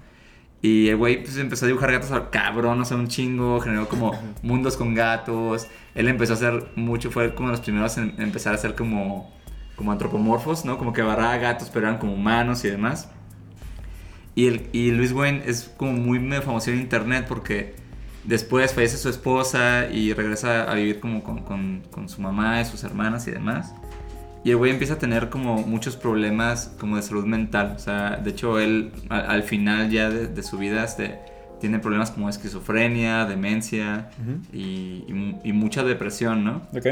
[0.60, 3.88] Y el güey pues empezó a dibujar gatos al cabrón, o sea, un chingo, generó
[3.88, 5.66] como mundos con gatos.
[5.94, 9.30] Él empezó a hacer mucho, fue como de los primeros en empezar a hacer como,
[9.76, 10.76] como antropomorfos, ¿no?
[10.78, 13.08] Como que agarraba gatos, pero eran como humanos y demás.
[14.34, 17.74] Y, el, y Luis Wayne es como muy medio famoso en internet porque
[18.24, 22.64] después fallece su esposa y regresa a vivir como con, con, con su mamá y
[22.64, 23.74] sus hermanas y demás.
[24.44, 27.72] Y el güey empieza a tener como muchos problemas como de salud mental.
[27.76, 31.18] O sea, de hecho él a- al, final ya de, de su vida este,
[31.60, 34.10] tiene problemas como esquizofrenia, demencia
[34.52, 36.62] y, y mu- y mucha depresión, ¿no?
[36.76, 36.86] Ok.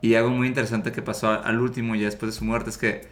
[0.00, 3.02] Y algo muy interesante que pasó al último, ya después de su muerte, es que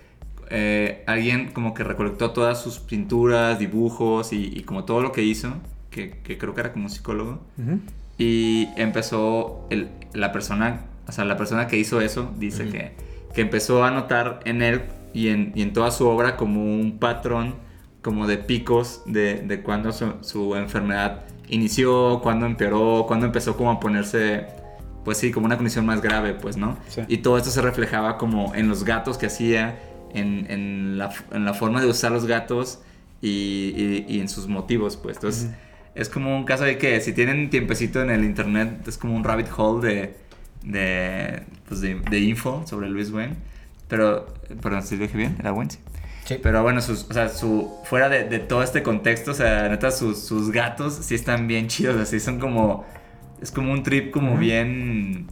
[0.51, 5.23] eh, alguien como que recolectó todas sus pinturas, dibujos y, y como todo lo que
[5.23, 5.53] hizo,
[5.91, 7.41] que, que creo que era como un psicólogo,
[8.19, 12.93] y empezó el- la persona, o sea, la persona que hizo eso, dice que,
[13.35, 14.83] que empezó a notar en él
[15.15, 17.55] y en, y en toda su obra como un patrón,
[18.03, 23.71] como de picos de, de cuando su, su enfermedad inició, cuando empeoró, cuando empezó como
[23.73, 24.47] a ponerse,
[25.05, 26.77] pues sí, como una condición más grave, pues, ¿no?
[26.89, 27.03] Sí.
[27.09, 29.79] Y todo esto se reflejaba como en los gatos que hacía,
[30.15, 32.81] en, en la, en la forma de usar los gatos
[33.23, 35.17] y, y- y en sus motivos, pues.
[35.17, 35.51] Entonces,
[35.95, 39.25] es como un caso de que si tienen tiempecito en el internet, es como un
[39.25, 40.15] rabbit hole de,
[40.63, 43.37] de, pues de, de info sobre Luis Wayne.
[43.89, 44.27] Pero,
[44.63, 45.79] perdón, si lo dije bien, era Wayne, sí.
[46.25, 46.39] Sí.
[46.41, 49.91] Pero bueno, sus, o sea, su, fuera de, de todo este contexto, o sea, neta,
[49.91, 52.87] sus, sus gatos sí están bien chidos, así son como,
[53.43, 55.27] es como un trip como bien,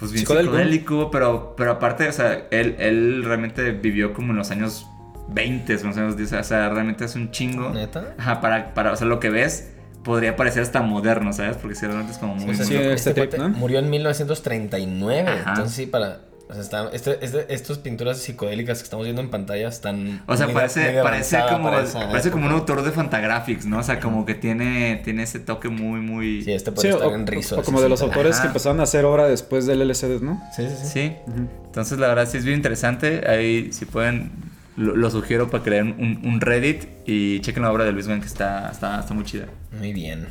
[0.00, 0.54] pues bien Psicodélico.
[0.54, 4.88] psicodélico, pero, pero aparte, o sea, él, él realmente vivió como en los años
[5.28, 7.70] 20, más o menos, o sea, realmente es un chingo.
[7.70, 8.14] ¿Neta?
[8.18, 9.75] Ajá, para, para, o sea, lo que ves
[10.06, 11.56] podría parecer hasta moderno, ¿sabes?
[11.58, 12.54] Porque si realmente es como muy...
[12.54, 13.50] O sea, Sí, este trip, ¿no?
[13.50, 15.28] Murió en 1939.
[15.28, 15.50] Ajá.
[15.50, 16.20] Entonces sí, para...
[16.48, 20.22] O sea, está, este, este, estas pinturas psicodélicas que estamos viendo en pantalla están...
[20.28, 23.66] O sea, muy- parece, muy parece, como, para esa parece como un autor de Fantagraphics,
[23.66, 23.78] ¿no?
[23.80, 26.44] O sea, como que tiene, tiene ese toque muy, muy...
[26.44, 27.58] Sí, este puede Sí, estar o, en rizo.
[27.58, 28.04] o como de los sí.
[28.06, 28.42] autores Ajá.
[28.42, 30.40] que empezaron a hacer obra después del LCD, ¿no?
[30.54, 30.86] Sí, sí, sí.
[30.86, 31.16] Sí.
[31.66, 33.28] Entonces, la verdad sí es bien interesante.
[33.28, 34.30] Ahí, si pueden,
[34.76, 38.14] lo, lo sugiero para crear un, un Reddit y chequen la obra de Luis que
[38.14, 39.46] está, está, está muy chida.
[39.72, 40.26] Muy bien.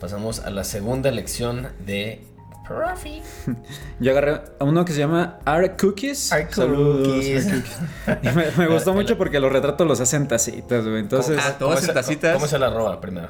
[0.00, 2.24] Pasamos a la segunda lección de
[2.66, 3.22] Profi.
[4.00, 6.32] Yo agarré a uno que se llama Art Cookies.
[6.32, 7.46] Art Cookies.
[7.46, 7.78] Art Cookies.
[8.32, 11.00] Y me, me gustó mucho porque los retratos los hacen tacitas, güey.
[11.00, 12.34] Entonces, Ah, todas se- en tacitas.
[12.34, 13.28] ¿Cómo se la roba primero?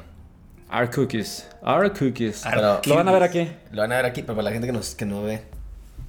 [0.69, 1.49] Art Cookies.
[1.63, 2.47] Art Cookies.
[2.47, 3.51] Art Lo van a ver aquí.
[3.73, 5.43] Lo van a ver aquí, pero para la gente que, nos, que no ve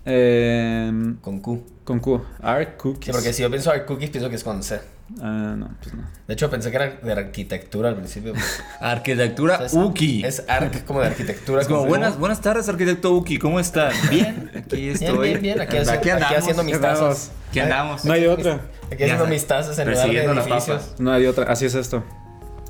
[0.05, 1.63] Eh, con Q.
[1.83, 2.21] con Q.
[2.41, 3.05] Art Cookies.
[3.05, 4.79] Sí, porque si yo pienso Art Cookies, pienso que es con C.
[5.21, 6.03] Ah, no, pues no.
[6.27, 8.33] De hecho, pensé que era de arquitectura al principio.
[8.79, 10.23] Arquitectura O sea, es- Uki.
[10.25, 11.61] Es arc como de arquitectura.
[11.61, 13.91] Es como, buenas, buenas tardes, arquitecto Uki, ¿cómo está?
[14.09, 15.29] Bien, aquí Bien, estoy.
[15.29, 15.61] bien, bien.
[15.61, 16.37] Aquí, hace- Aquí aquí andamos.
[16.37, 17.09] haciendo mis Aquí andamos.
[17.15, 17.31] tazas.
[17.49, 18.05] Aquí andamos.
[18.05, 18.59] No hay Aquí- otra.
[18.91, 20.65] Aquí haciendo mis tazas en lugar de edificios.
[20.83, 20.95] papas.
[20.99, 21.45] No hay otra.
[21.51, 22.03] Así es esto.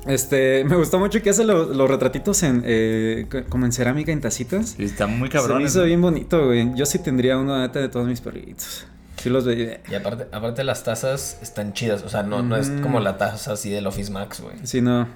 [0.06, 4.12] Este, me gustó mucho que hace lo- los retratitos en, eh, co- como en cerámica,
[4.12, 4.70] en tacitas.
[4.76, 5.58] Sí, está muy Se cabrón.
[5.58, 6.70] me hizo bien bonito, güey.
[6.76, 8.86] Yo sí tendría una neta de todos mis perritos.
[9.16, 9.80] Sí los veía.
[9.90, 12.02] Y aparte, aparte las tazas están chidas.
[12.02, 14.56] O sea, no, no es como la taza así del Office Max, güey.
[14.64, 15.08] Sí, no.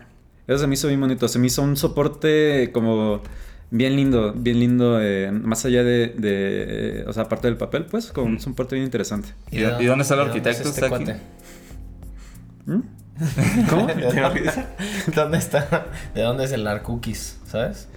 [0.46, 1.28] Eso se me hizo bien bonito.
[1.28, 3.20] Se me hizo un soporte como
[3.70, 6.20] bien lindo, bien lindo, eh, más allá de, de,
[7.00, 9.28] eh, o sea, aparte del papel, pues, como un soporte bien interesante.
[9.50, 10.62] ¿Y- y dónde está el arquitecto?
[10.62, 11.04] es este ¿Está aquí?
[11.04, 11.20] cuate?
[12.64, 12.80] ¿Mm?
[13.70, 13.86] ¿Cómo?
[13.86, 15.86] ¿De dónde, está?
[16.14, 17.38] ¿De dónde es el Arcookies?
[17.50, 17.88] ¿Sabes?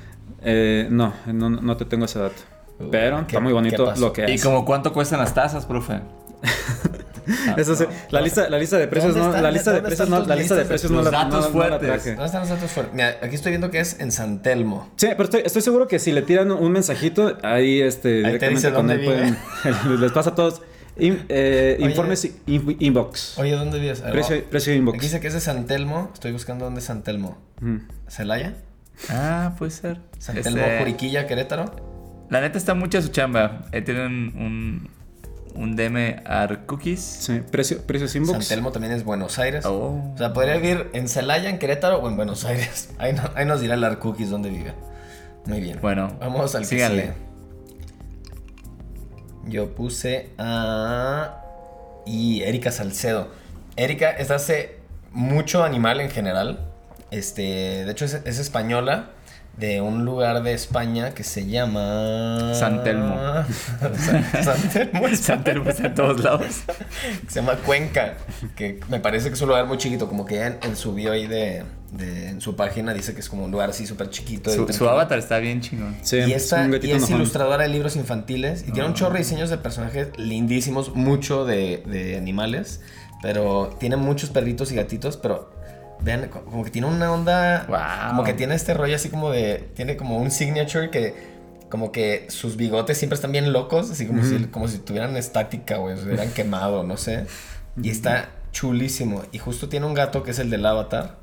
[0.44, 2.42] Eh, no, no, no te tengo ese dato.
[2.80, 4.44] Uh, Pero ¿qué- está muy bonito lo que ¿Y hace.
[4.44, 6.02] como cuánto cuestan las tazas, profe?
[7.56, 10.08] Eso sí, la lista, la lista de precios ¿Dónde no, la lista de dónde precios
[10.10, 12.06] están no, la lista de precios no la, datos no- no la fuertes?
[12.06, 12.96] ¿Dónde están los datos fuertes?
[12.96, 14.90] Mira, aquí estoy viendo que es en San Telmo.
[14.96, 18.50] Sí, pero estoy, estoy seguro que si le tiran un mensajito, ahí este, Ahí te
[18.50, 20.00] dice directamente con dónde él pueden.
[20.02, 20.64] les pasa a todos.
[20.98, 21.90] In- eh, Oye.
[21.90, 23.38] informes in- inbox.
[23.40, 24.02] Oye, ¿dónde vives?
[24.02, 24.12] Ahí
[24.50, 24.98] precio, inbox.
[24.98, 26.10] Aquí dice que es de San Telmo.
[26.14, 27.38] Estoy buscando dónde es San Telmo.
[27.62, 27.78] Mm.
[28.08, 28.56] ¿Celaya?
[29.10, 30.00] Ah, puede ser.
[30.20, 32.28] San Telmo, Juriquilla, Querétaro.
[32.30, 33.66] La neta está mucha su chamba.
[33.74, 34.06] Ahí tienen
[34.38, 34.90] un,
[35.56, 37.00] un DM Art Cookies.
[37.02, 38.46] Sí, precio, precios inbox.
[38.46, 39.66] San Telmo también es Buenos Aires.
[39.66, 40.12] Oh.
[40.14, 42.90] O sea, podría vivir en Celaya, en Querétaro o en Buenos Aires.
[43.00, 44.74] Ahí, no- ahí nos dirá el Arcookies dónde vive.
[45.46, 45.80] Muy bien.
[45.82, 47.02] Bueno, Vamos al que síganle.
[47.02, 47.14] sigue.
[49.46, 51.38] Yo puse a.
[52.06, 53.30] Y Erika Salcedo.
[53.76, 54.80] Erika es hace
[55.12, 56.60] mucho animal en general.
[57.12, 59.10] Este, de hecho, es, es española
[59.58, 62.54] de un lugar de España que se llama.
[62.54, 63.16] San Telmo.
[63.80, 65.08] San, San Telmo.
[65.16, 66.64] San Telmo está en todos lados.
[67.28, 68.18] Se llama Cuenca,
[68.56, 71.12] que me parece que es un lugar muy chiquito, como que en, en su bio
[71.12, 74.50] ahí de, de- en su página dice que es como un lugar así súper chiquito.
[74.70, 75.96] y Su, avatar está bien chingón.
[76.02, 79.14] Sí, y, es esta, un y es ilustradora de libros infantiles y tiene un chorro
[79.14, 82.82] de diseños de personajes lindísimos, mucho de, de animales,
[83.22, 85.52] pero tiene muchos perritos y gatitos, pero
[86.02, 88.10] vean, co- como que tiene una onda, Wow.
[88.10, 91.30] como que tiene este rollo así como de, tiene como un signature que
[91.70, 95.78] como que sus bigotes siempre están bien locos, así como, si, como si tuvieran estática,
[95.78, 97.28] güey, se hubieran quemado, no sé.
[97.82, 99.24] Y está chulísimo.
[99.32, 101.16] Y justo tiene un gato que es el del avatar,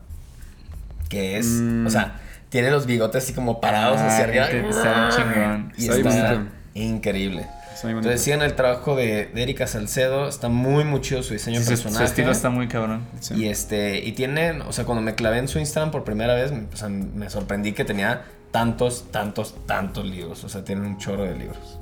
[1.09, 1.87] que es, Mm.
[1.87, 4.49] o sea, tiene los bigotes así como parados hacia Ah, arriba.
[4.49, 5.73] que está chingón.
[5.77, 6.51] Y Está bien está bonito.
[6.75, 7.47] increíble.
[7.85, 11.71] Entonces sigan el trabajo de, de Erika Salcedo, está muy muy chido su diseño Sí,
[11.71, 13.03] de su, estilo está muy cabrón.
[13.21, 13.35] Sí.
[13.37, 16.51] Y este, y tiene, o sea, cuando me clavé en su Instagram por primera vez,
[16.73, 20.43] o sea, me sorprendí que tenía tantos, tantos, tantos libros.
[20.43, 21.79] O sea, tiene un chorro de libros.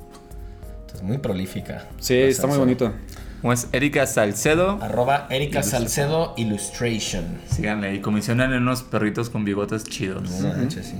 [0.81, 1.85] Entonces, muy prolífica.
[1.99, 2.93] Sí, La está muy bonito.
[3.41, 4.79] Como es Erika Salcedo.
[4.81, 7.25] Arroba Erika Salcedo Illustration.
[7.49, 10.29] Síganle y comisionan unos perritos con bigotes chidos.
[10.41, 10.95] No manches, sí.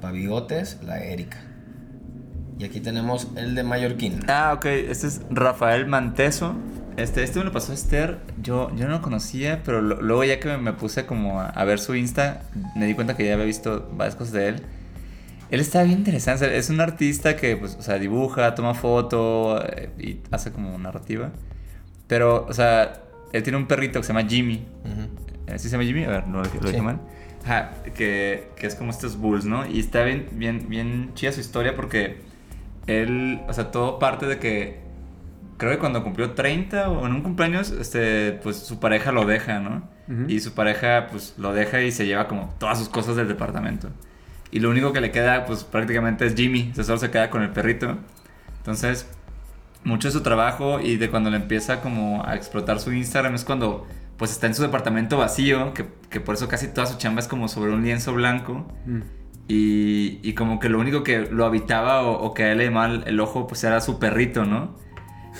[0.00, 1.38] Pa' bigotes, la Erika.
[2.58, 4.20] Y aquí tenemos el de Mallorquín.
[4.28, 4.66] Ah, ok.
[4.66, 6.54] Este es Rafael Manteso.
[6.96, 8.18] Este, este me lo pasó Esther.
[8.42, 11.46] Yo, yo no lo conocía, pero lo- luego ya que me, me puse como a,
[11.48, 12.42] a ver su Insta,
[12.76, 14.62] me di cuenta que ya había visto varias cosas de él.
[15.52, 16.56] Él está bien interesante.
[16.56, 21.30] Es un artista que, pues, o sea, dibuja, toma foto eh, y hace como narrativa.
[22.06, 24.66] Pero, o sea, él tiene un perrito que se llama Jimmy.
[25.56, 26.04] ¿Sí se llama Jimmy?
[26.04, 26.80] A ver, no lo, lo dije Sí.
[26.80, 27.00] mal.
[27.44, 29.66] Ajá, que, que es como estos bulls, ¿no?
[29.68, 32.20] Y está bien, bien, bien chida su historia porque
[32.86, 34.80] él, o sea, todo parte de que
[35.58, 39.60] creo que cuando cumplió 30 o en un cumpleaños, este, pues su pareja lo deja,
[39.60, 39.88] ¿no?
[40.28, 43.88] Y su pareja, pues lo deja y se lleva como todas sus cosas del departamento.
[44.52, 47.30] Y lo único que le queda, pues prácticamente es Jimmy, o sea, solo se queda
[47.30, 47.96] con el perrito.
[48.58, 49.08] Entonces,
[49.82, 53.44] mucho de su trabajo y de cuando le empieza como a explotar su Instagram es
[53.44, 53.86] cuando
[54.18, 57.28] pues está en su departamento vacío, que, que por eso casi toda su chamba es
[57.28, 58.66] como sobre un lienzo blanco.
[58.86, 59.00] Mm.
[59.48, 62.66] Y, y como que lo único que lo habitaba o, o que a él le
[62.66, 64.76] llamaba el ojo pues era su perrito, ¿no?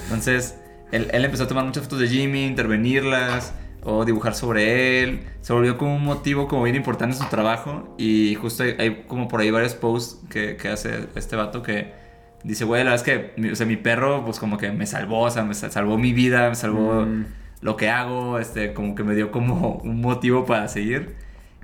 [0.05, 0.59] Entonces
[0.91, 5.21] él, él empezó a tomar muchas fotos de Jimmy, intervenirlas o dibujar sobre él.
[5.41, 9.05] Se volvió como un motivo como bien importante en su trabajo y justo hay, hay
[9.09, 11.93] como por ahí varios posts que, que hace este vato que
[12.45, 14.87] dice, güey, la verdad es que mi, o sea, mi perro pues como que me
[14.87, 17.25] salvó, o sea, me sal- salvó mi vida, me salvó Mm.
[17.61, 21.15] lo que hago, este, como que me dio como un motivo para seguir.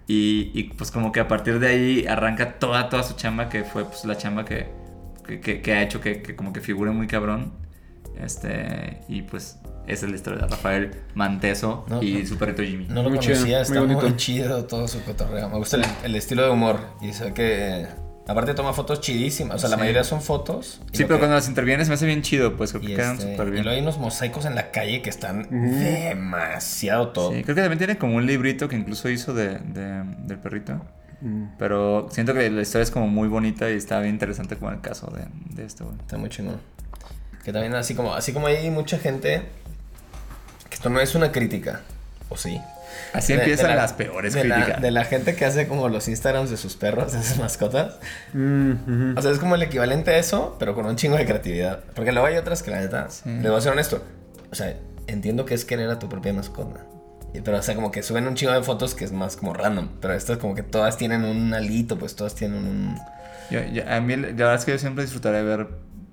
[0.07, 3.63] Y, y, pues como que a partir de ahí arranca toda, toda su chamba, que
[3.65, 4.67] fue pues la chamba que,
[5.27, 7.53] que, que- que ha hecho que, que como que figure muy cabrón.
[8.19, 12.27] Este, y pues esa es la historia de Rafael Manteso No, y no.
[12.29, 12.87] su perrito Jimmy.
[12.89, 15.49] No lo Muy conocía, está muy, chido todo su cotorreo.
[15.49, 16.79] Me gusta el, el estilo de humor.
[17.01, 17.87] Y sé que.
[18.27, 19.57] Aparte toma fotos chidísimas.
[19.57, 19.81] O sea, la Sí.
[19.81, 20.83] mayoría son fotos.
[20.93, 22.95] y Sí, pero que- cuando las intervienes me hace bien chido, pues creo que y,
[22.95, 23.65] quedan este, súper y bien.
[23.65, 27.33] luego hay unos mosaicos en la calle que están demasiado todo.
[27.33, 30.81] Sí, creo que también tiene como un librito que incluso hizo de, de- del perrito.
[31.21, 31.45] Mm.
[31.59, 34.81] Pero siento que la historia es como muy bonita y está bien interesante como el
[34.81, 35.25] caso de,
[35.57, 35.97] de esto, güey.
[35.99, 36.61] Está muy chingón.
[37.45, 39.43] Que también así como, así como hay mucha gente
[40.79, 41.81] esto no es una crítica,
[42.29, 42.61] o sí.
[43.13, 44.83] Así De- de empiezan la- las peores de la- críticas.
[44.83, 47.99] de la gente que hace como los Instagrams de sus perros, de sus mascotas.
[48.33, 49.17] Mm.
[49.17, 51.81] O sea, es como el equivalente a eso, pero con un chingo de creatividad.
[51.95, 53.23] Porque luego hay otras que la neta, Sí.
[53.29, 54.03] le voy a ser honesto.
[54.51, 54.75] O sea,
[55.07, 56.81] entiendo que es querer a tu propia mascota.
[57.45, 59.89] Pero, o sea, como que suben un chingo de fotos que es más como random.
[60.01, 62.99] Pero estas como que todas tienen un alito, pues todas tienen un...
[63.51, 65.67] Yo- yo- a mí la verdad es que yo siempre disfrutaré ver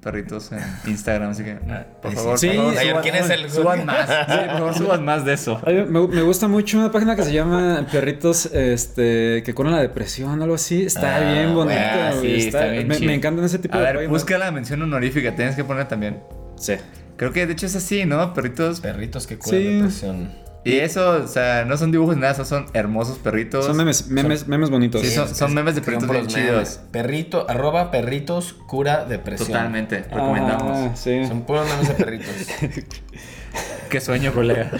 [0.05, 0.59] perritos en
[0.91, 1.55] Instagram, así que
[2.01, 4.73] por Sí, favor, sí, por favor, suban- ¿quién es el- suban más, sí, por favor,
[4.77, 5.59] suban más de eso.
[5.65, 9.81] Ay, me, me gusta mucho una página que se llama Perritos este, que curan la
[9.81, 10.85] depresión, algo así.
[10.85, 11.79] Está Ah, bien bonito.
[11.81, 14.11] Ah, sí, está bien me, me encantan ese tipo A de ver, páginas.
[14.11, 16.19] busca la mención honorífica, tienes que poner también.
[16.57, 16.75] Sí.
[17.17, 18.33] Creo que de hecho es así, ¿no?
[18.33, 18.81] Perritos.
[18.81, 19.73] Perritos que curan Sí.
[19.75, 20.44] depresión.
[20.65, 23.65] Y eso, o sea, no son dibujos ni nada, esos son hermosos perritos.
[23.65, 25.01] Son memes, memes, memes bonitos.
[25.01, 26.79] Sí, son- son memes de son perritos bien chidos.
[26.91, 29.49] Perrito, arroba perritos cura depresión.
[29.49, 30.99] Totalmente, Ah, recomendamos.
[30.99, 31.25] sí.
[31.27, 32.33] Son puros memes de perritos.
[33.89, 34.71] Qué sueño, colega.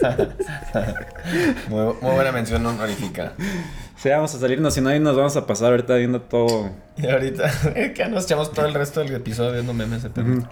[1.68, 3.32] muy, muy buena mención honorífica.
[3.96, 6.70] Sí, vamos a salirnos, si no ahí nos vamos a pasar ahorita viendo todo.
[6.96, 7.50] Y ahorita,
[7.94, 10.48] que nos echamos todo el resto del episodio viendo memes de perritos.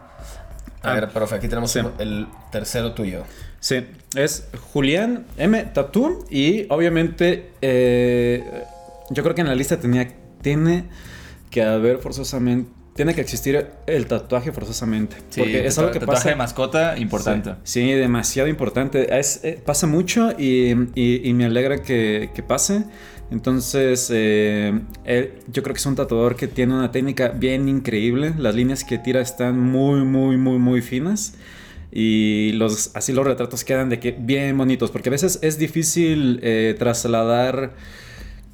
[0.85, 1.81] A ver, profe, aquí tenemos Sí.
[1.99, 3.25] el tercero tuyo.
[3.61, 5.63] Sí, es Julián M.
[5.73, 8.45] Tattoo y obviamente eh,
[9.11, 10.09] yo creo que en la lista tenía,
[10.43, 10.85] tiene
[11.51, 15.17] que haber forzosamente, tiene que existir el tatuaje forzosamente.
[15.31, 16.29] Sí, porque es algo que tatuaje pasa...
[16.31, 17.51] de mascota importante.
[17.65, 19.19] Sí, sí, demasiado importante.
[19.19, 22.85] Es, eh, pasa mucho y, y- y me alegra que, que pase.
[23.35, 24.81] Entonces, eh,
[25.53, 28.33] yo creo que es un tatuador que tiene una técnica bien increíble.
[28.39, 31.35] Las líneas que tira están muy, muy, muy, muy finas.
[31.91, 34.93] Y los, así los retratos quedan de que bien bonitos.
[34.93, 37.75] Porque a veces es difícil eh, trasladar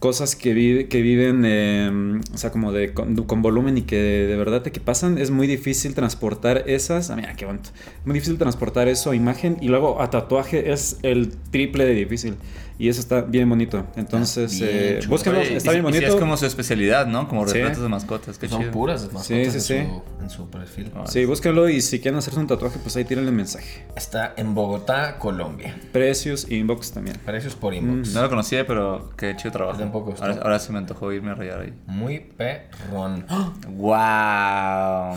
[0.00, 3.96] cosas que, vive, que viven, eh, o sea, como de con, con volumen y que
[3.96, 7.10] de, de verdad te que pasan, es muy difícil transportar esas.
[7.10, 7.70] Ah, mira, qué bonito.
[8.04, 12.34] Muy difícil transportar eso a imagen y luego a tatuaje es el triple de difícil.
[12.78, 13.84] Y eso está bien bonito.
[13.96, 16.06] Entonces, Bien eh, búsquenlo, y está bien y bonito.
[16.06, 17.28] es como su especialidad, ¿no?
[17.28, 17.52] Como Sí.
[17.58, 18.72] retratos de mascotas, qué Son chido.
[18.72, 19.90] puras mascotas Sí, sí, en, sí.
[20.18, 20.90] Su, en su perfil.
[20.96, 21.04] Ah.
[21.06, 23.84] Sí, búsquenlo y si quieren hacerse un tatuaje, pues ahí tírenle mensaje.
[23.94, 25.76] Está en Bogotá, Colombia.
[25.92, 27.18] Precios, inbox también.
[27.26, 28.14] Precios por inbox.
[28.14, 29.78] No lo conocía, pero qué chido trabajo.
[29.92, 31.72] Tampoco, Ahora, ahora sí me antojó irme a rayar ahí.
[31.86, 33.26] Muy perrón.
[33.68, 35.16] ¡Wow!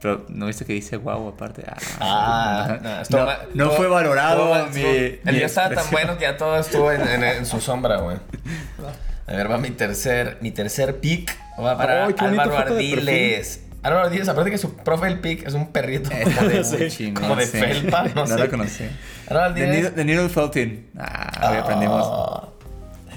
[0.00, 1.64] Pero, ¿no viste que dice wow aparte?
[1.66, 2.78] Ah, Ah,
[3.10, 6.22] no, no, no fue valorado mal, mi, estuvo- mi El día estaba tan bueno que
[6.24, 8.18] ya todo estuvo en, en- en su sombra, güey.
[9.26, 11.34] A ver, va mi tercer, mi tercer pick.
[11.58, 13.62] Va para bonita Álvaro Ardiles.
[13.82, 17.46] Álvaro Ardiles, aparte que su profile pick es un perrito como de, chingón, como de
[17.46, 18.38] felpa, no, No sé.
[18.38, 18.84] la conocí.
[19.28, 19.70] Álvaro Ardiles.
[19.70, 20.90] Needle, de Needle Felting.
[20.98, 22.48] Ah, hoy aprendimos.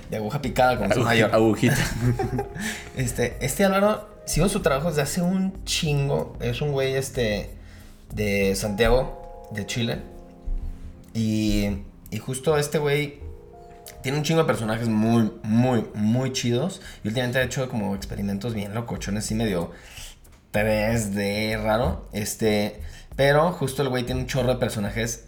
[0.10, 1.36] De aguja picada como su Aguji- mayor.
[1.36, 1.78] Agujita.
[2.96, 6.36] Este, este Álvaro, sigo su trabajo desde hace un chingo.
[6.40, 7.50] Es un güey, este,
[8.14, 10.00] de Santiago, de Chile.
[11.14, 11.68] Y,
[12.12, 13.20] y justo este güey
[14.02, 16.82] tiene un chingo de personajes muy, muy, muy chidos.
[17.04, 19.72] Y últimamente ha hecho como experimentos bien locochones y medio
[20.54, 22.08] 3D raro.
[22.14, 22.82] Este,
[23.18, 25.26] pero justo el güey tiene un chorro de personajes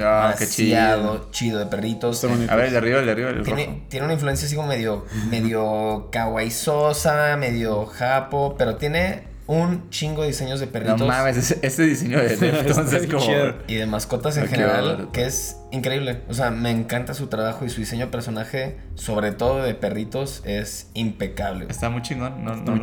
[0.00, 2.24] Ah, qué demasiado chido de perritos.
[2.24, 3.44] A ver, el de arriba, el de arriba, el rojo.
[3.44, 10.22] Tiene, tiene una influencia así como medio, medio kawaiisosa, medio japo, pero tiene un chingo
[10.22, 13.54] de diseños de No perritos mames, ese, ese diseño de Deftones Está es bien como...
[13.66, 16.22] y de mascotas en Ah, qué general, que es increíble.
[16.28, 20.40] O sea, me encanta su trabajo y su diseño de personaje, sobre todo de perritos,
[20.44, 21.66] es impecable.
[21.68, 22.44] Está muy chingón.
[22.44, 22.80] No, no.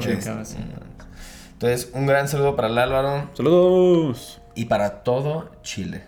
[1.53, 4.40] Entonces, un gran saludo para el Álvaro Saludos.
[4.55, 6.03] Y para todo Chile.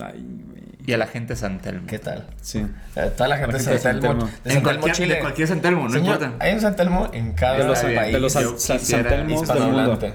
[0.00, 0.62] Ay, güey.
[0.86, 1.86] Y a la gente de San Telmo.
[1.86, 2.26] ¿Qué tal?
[2.40, 2.66] Sí.
[2.96, 4.88] Eh, toda la gente La de gente San de San Telmo, de En San Telmo,
[4.94, 5.14] Chile.
[5.14, 6.44] de cualquier San Telmo, no Señor, importa.
[6.44, 8.12] Hay un San Telmo en cada De los, país.
[8.12, 9.42] de los San- San- del mundo.
[9.42, 10.14] hispanohablante.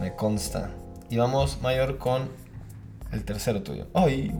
[0.00, 0.70] Me consta.
[1.10, 2.28] Y vamos, Mayor, con
[3.12, 3.86] el tercero tuyo.
[3.94, 4.32] ¡Ay!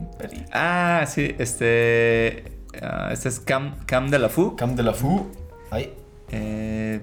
[0.51, 2.51] Ah, sí, este...
[2.81, 4.55] ah, este es Cam, Cam de la Fu.
[4.55, 5.31] Cam de la Fu.
[5.71, 5.93] ¡Ay!
[6.29, 6.99] Eh,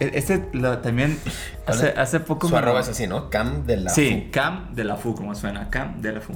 [0.00, 1.18] este lo- también
[1.64, 1.98] ¿Cuál hace, es?
[1.98, 2.46] hace poco...
[2.48, 3.30] Su me- arroba es así, ¿no?
[3.30, 4.30] Cam de la Sí, Fu.
[4.32, 6.32] Cam de la Fu, como suena, Cam de la Fu.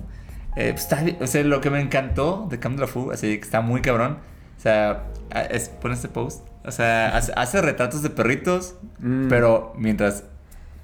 [0.56, 3.10] Eh, pues, está bien, o sea, lo que me encantó de Cam de la Fu,
[3.10, 4.18] así que está muy cabrón.
[4.56, 5.04] O sea,
[5.50, 6.46] es, pone este post.
[6.64, 9.28] O sea, hace, hace retratos de perritos, Mm.
[9.28, 10.24] pero mientras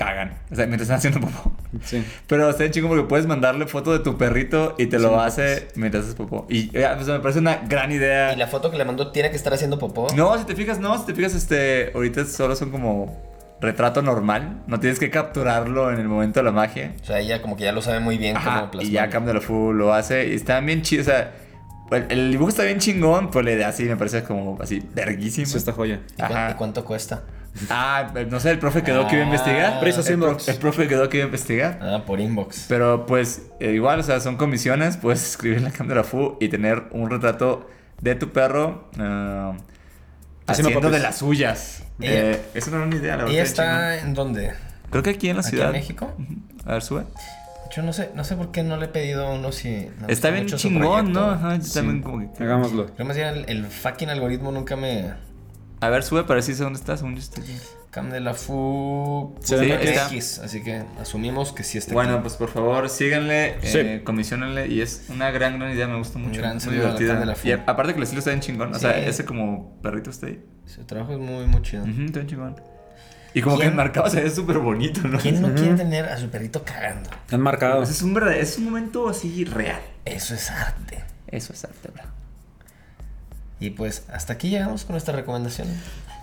[0.00, 0.32] cagan.
[0.50, 1.52] O sea, mientras están haciendo popó.
[1.84, 2.02] Sí.
[2.26, 5.20] Pero está bien chingo porque puedes mandarle foto de tu perrito y te Sí, lo
[5.20, 6.46] hace mientras haces popó.
[6.48, 8.32] Y eh, o sea, me parece una gran idea.
[8.32, 10.06] Y la foto que le mandó tiene que estar haciendo popó.
[10.16, 13.14] No, si te fijas, no, si te fijas, este, ahorita solo son como
[13.60, 14.62] retrato normal.
[14.66, 16.94] No tienes que capturarlo en el momento de la magia.
[17.02, 18.92] O sea, ella como que ya lo sabe muy bien Ajá, cómo y plasmar.
[18.92, 21.02] ya Cam de la Fu lo hace y está bien chido.
[21.02, 21.34] O sea,
[21.92, 25.46] el, el dibujo está bien chingón, pero la idea así me parece como así, verguísima.
[25.46, 26.00] Es esta joya.
[26.16, 27.22] ¿Y, y cuánto cuesta?
[27.68, 29.80] Ah, no sé, el profe quedó que iba a Ah, investigar.
[29.80, 30.48] Prisa el, inbox.
[30.48, 31.78] el profe quedó que iba a investigar.
[31.82, 32.66] Ah, por inbox.
[32.68, 36.48] Pero pues eh, igual, o sea, son comisiones, puedes escribir en la la Fu y
[36.48, 37.68] tener un retrato
[38.00, 39.52] de tu perro ah,
[40.46, 41.84] Haciendo de las suyas.
[42.00, 43.30] Ella- Eh, es una idea, la verdad.
[43.32, 44.52] ¿Ella está en dónde?
[44.90, 45.66] Creo que aquí en la ¿Aquí ciudad.
[45.66, 46.12] en México?
[46.66, 47.04] A ver, sube.
[47.74, 49.68] Yo no sé, no sé por qué no le he pedido a uno si...
[50.00, 51.12] me Está bien chingón.
[51.12, 51.30] ¿no?
[51.30, 51.74] Ajá, yo Sí.
[51.74, 52.42] también como que...
[52.42, 52.86] Hagámoslo.
[52.96, 55.12] Pero más bien el, el fucking algoritmo nunca me...
[55.80, 57.00] A ver, sube para decirse dónde estás.
[57.00, 57.56] Según yo estoy aquí.
[57.90, 59.34] Cam de la Fu.
[59.42, 60.06] Sí, está.
[60.08, 62.22] X, así que asumimos que sí está Bueno, aquí.
[62.22, 63.78] pues por favor, síganle, Sí.
[63.78, 64.68] eh, comisionenle.
[64.68, 65.88] Y es una gran, gran idea.
[65.88, 66.40] Me gusta mucho.
[66.40, 67.18] gran muy divertida.
[67.18, 67.48] De la Fu.
[67.48, 68.74] Y aparte que el estilo está bien chingón.
[68.74, 70.44] O sea, ese como perrito está ahí.
[70.66, 71.82] Su trabajo es muy, muy chido.
[71.82, 72.56] Ujú, está bien chingón.
[73.32, 75.16] Y como que enmarcado se ve súper bonito, ¿no?
[75.18, 77.08] ¿Quién no quiere tener a su perrito cagando?
[77.30, 77.76] Han marcado.
[77.78, 79.80] Pues es un verdad, es un momento así real.
[80.04, 81.04] Eso es arte.
[81.28, 82.02] Eso es arte, bro.
[83.60, 85.68] Y pues hasta aquí llegamos con nuestra recomendación.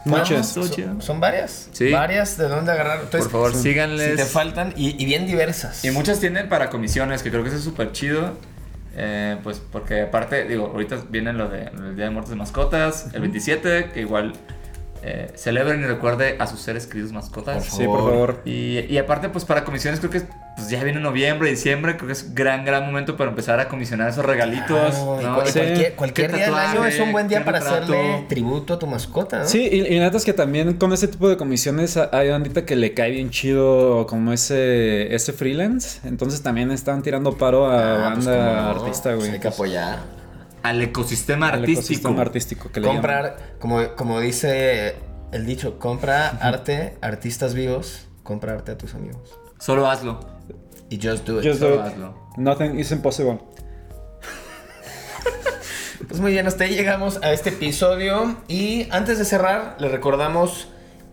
[0.05, 0.47] Muchas.
[0.49, 1.69] Son, son- son varias.
[1.71, 1.91] Sí.
[1.91, 2.99] Varias de dónde agarrar.
[3.03, 4.15] Entonces, Por favor, si síganles.
[4.15, 5.83] te faltan y, y bien diversas.
[5.85, 8.33] Y muchas tienen para comisiones, que creo que eso es súper chido.
[8.99, 13.07] Eh, pues porque aparte, digo, ahorita viene lo de el Día de Muertos de Mascotas,
[13.13, 14.33] el 27, que igual
[15.03, 17.67] eh, celebren y recuerde a sus seres queridos mascotas.
[17.67, 18.41] Por Sí, por favor.
[18.45, 20.23] Y, y aparte, pues para comisiones creo que
[20.57, 24.09] pues, ya viene noviembre, diciembre, creo que es gran, gran momento para empezar a comisionar
[24.09, 24.67] esos regalitos.
[24.95, 25.35] Claro, y ¿no?
[25.35, 25.59] cu- y Sí.
[25.59, 27.83] cualquier, cualquier día del año es un buen día para retrato.
[27.93, 29.39] hacerle tributo a tu mascota.
[29.39, 29.45] ¿no?
[29.45, 32.75] Sí, y, y neta es que también con ese tipo de comisiones hay bandita que
[32.75, 35.99] le cae bien chido como ese, ese freelance.
[36.07, 39.31] Entonces también están tirando paro a Ah, pues, banda no, artista, pues güey.
[39.33, 39.99] hay que apoyar.
[40.63, 41.79] Al ecosistema Al artístico.
[41.81, 43.01] ecosistema artístico que le llaman.
[43.01, 44.95] Comprar, como, como dice
[45.31, 49.37] el dicho, compra arte, artistas vivos, compra arte a tus amigos.
[49.59, 50.19] Solo hazlo.
[50.89, 51.45] Y just do it.
[51.45, 51.79] Just do it.
[51.81, 52.13] hazlo.
[52.37, 53.39] Nothing is impossible.
[56.07, 58.37] Pues muy bien, hasta ahí llegamos a este episodio.
[58.47, 60.69] Y antes de cerrar, les recordamos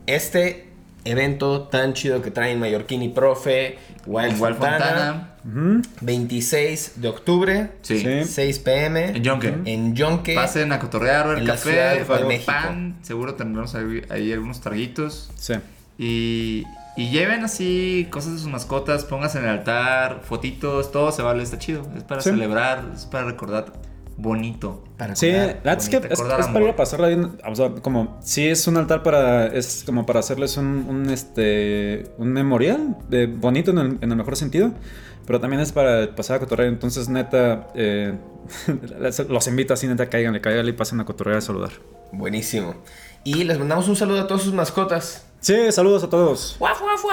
[0.07, 0.68] este
[1.05, 5.83] evento tan chido que traen Mallorquín y Profe, Wild, Fontana, Fontana.
[6.01, 7.99] 26 de octubre, Sí.
[7.99, 8.25] Sí.
[8.25, 9.09] 6 pm.
[9.16, 9.55] En Yonke.
[9.64, 10.35] En Yonke.
[10.35, 12.53] Pasen a cotorrear, ciudad café, México.
[12.53, 12.99] pan.
[13.03, 15.31] Seguro tendremos ahí, ahí algunos traguitos.
[15.37, 15.55] Sí.
[15.99, 16.64] Y,
[16.97, 21.42] y lleven así cosas de sus mascotas, pónganse en el altar, fotitos, todo se vale,
[21.42, 21.82] está chido.
[21.97, 22.30] Es para Sí.
[22.30, 23.72] celebrar, es para recordar
[24.16, 24.84] bonito.
[24.97, 26.62] Para Sí, verdad es que bonito, es, recordar es para amor.
[26.62, 27.38] ir a pasarla bien.
[27.49, 29.47] O sea, como sí es un altar para.
[29.49, 32.05] Es como para hacerles un, un, este.
[32.18, 34.72] Un memorial de bonito en el, en el mejor sentido.
[35.26, 36.68] Pero también es para pasar a cotorrear.
[36.68, 37.68] Entonces, neta.
[37.74, 38.14] eh,
[39.28, 41.70] los invito así, neta, caigan, caigan y pasen a cotorrear a saludar.
[42.12, 42.74] Buenísimo.
[43.24, 45.26] Y les mandamos un saludo a todas sus mascotas.
[45.45, 46.57] Sí, saludos a todos.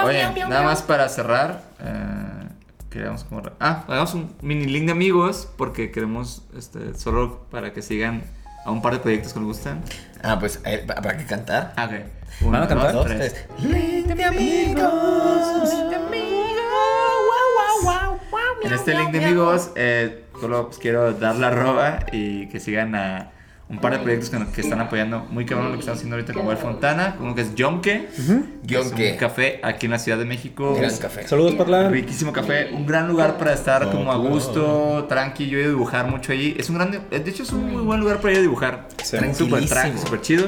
[0.05, 2.47] Oye, nada más para cerrar, eh,
[2.89, 3.41] queríamos como...
[3.59, 8.23] Ah, hagamos un mini link de amigos porque queremos, este, solo para que sigan
[8.63, 9.83] a un par de proyectos que nos gustan.
[10.23, 11.73] Ah, pues eh, para que cantar.
[11.75, 11.91] Ah, ok.
[11.91, 12.93] ¿Van a Uno, cantar?
[12.93, 13.33] dos, tres.
[13.33, 13.69] tres.
[13.69, 15.73] Link de amigos.
[15.73, 16.31] Link de amigos.
[18.63, 22.95] En este link de amigos, eh, solo pues, quiero dar la arroba y que sigan
[22.95, 23.31] a
[23.71, 26.33] un par de proyectos que, que están apoyando muy cabrón lo que están haciendo ahorita
[26.33, 28.09] como el Fontana, uno que es Yonke,
[28.67, 29.11] que es Yonke.
[29.13, 30.75] un café aquí en la Ciudad de México.
[30.75, 31.27] Gran café.
[31.27, 31.89] Saludos, Parla.
[31.89, 35.47] Riquísimo café, un gran lugar para estar como a gusto, tranqui.
[35.47, 36.53] Yo he ido a dibujar mucho allí.
[36.59, 38.87] Es un grande, de hecho es un muy buen lugar para ir a dibujar.
[39.03, 40.01] Súper tranqui, Tranquilísimo.
[40.05, 40.47] súper chido.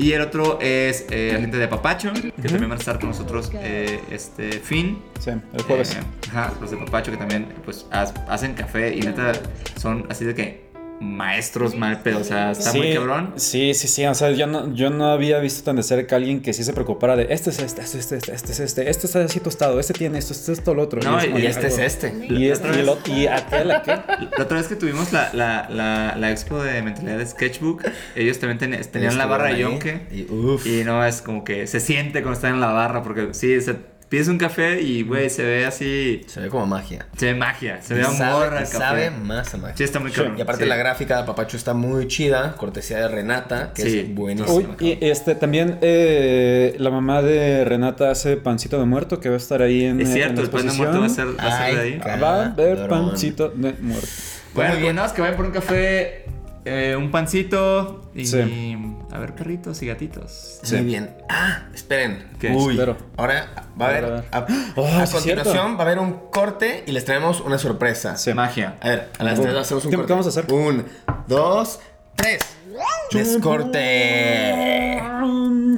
[0.00, 3.08] Y el otro es eh, la gente de Papacho, que también van a estar con
[3.08, 5.00] nosotros eh, este fin.
[5.18, 5.92] Sí, el jueves.
[5.96, 9.32] Eh, ajá, los de Papacho que también pues hacen café y neta
[9.76, 10.67] son así de que
[11.00, 13.34] maestros mal pedo, o sea, está muy cabrón.
[13.36, 14.04] Sí, sí, sí.
[14.06, 16.64] O sea, yo no, yo no había visto tan de cerca a alguien que sí
[16.64, 19.40] se preocupara de este es este, este es este, este es este, este está así
[19.40, 21.00] tostado, este tiene esto, este es esto, lo otro.
[21.02, 22.14] No, y Y este es algo- este.
[22.28, 24.00] Y, este, y, el otro- y aquel, aquel.
[24.36, 27.82] La otra vez que tuvimos la, la, la, la expo de mentalidad de Sketchbook,
[28.16, 30.06] ellos también ten- tenían la barra de Yonke.
[30.10, 30.66] Y, uf.
[30.66, 33.76] Y no, es como que se siente cuando están en la barra, porque sí, se,
[34.08, 37.06] pides un café y, güey, se ve así, Se ve como magia.
[37.16, 38.78] se ve magia, se ve amor al café.
[38.78, 39.76] sabe más a magia.
[39.76, 40.36] Sí, está muy cabrón.
[40.38, 40.68] Y aparte sí.
[40.68, 43.98] la gráfica de Papacho está muy chida, cortesía de Renata, que Sí.
[44.00, 44.52] es buenísima.
[44.52, 49.34] Uy, y este también eh, la mamá de Renata hace pancito de muerto que va
[49.34, 51.44] a estar ahí en Es cierto, en el pan de muerto va a ser, va
[51.44, 51.98] a ser de ahí.
[52.20, 54.06] Va a haber pancito de muerto.
[54.54, 56.24] Bueno, Muy pues nada más que vayan por un café,
[56.68, 58.76] eh, un pancito y Sí.
[59.10, 60.60] a ver perritos y gatitos.
[60.70, 61.10] Muy bien.
[61.28, 62.28] Ah, esperen.
[62.38, 62.50] ¿Qué?
[62.50, 62.74] Uy.
[62.74, 62.96] Espero.
[63.16, 63.48] Ahora
[63.80, 64.04] va a haber.
[64.32, 64.46] a
[64.76, 65.52] Oh, a continuación cierto.
[65.54, 68.16] va a haber un corte y les traemos una sorpresa.
[68.16, 68.32] Sí.
[68.34, 68.76] Magia.
[68.80, 70.06] A ver, a las tres hacemos un ¿qué- corte.
[70.08, 70.52] qué vamos a hacer?
[70.52, 70.84] Un,
[71.26, 71.80] dos,
[72.16, 72.38] tres.
[73.12, 75.00] Descorte.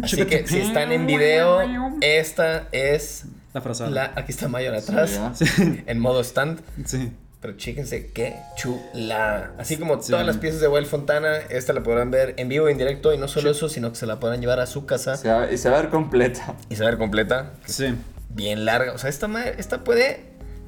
[0.03, 1.61] Así que si están en video,
[2.01, 3.91] esta es La frazada.
[3.91, 4.13] la.
[4.17, 5.21] Aquí está Mayor atrás.
[5.35, 5.45] Sí,
[5.87, 6.61] En modo stand.
[6.85, 7.13] Sí.
[7.41, 9.53] Pero chéquense qué chula.
[9.59, 10.11] Así como Sí.
[10.11, 13.15] todas las piezas de Wild Fontana, esta la podrán ver en vivo, en directo.
[13.15, 15.51] Y no solo eso, sino que se la podrán llevar a su casa Se va-
[15.51, 16.55] y se va a ver completa.
[16.69, 17.53] y se va a ver completa.
[17.65, 17.95] Sí.
[18.29, 18.93] Bien larga.
[18.93, 20.25] O sea, esta, ma- esta puede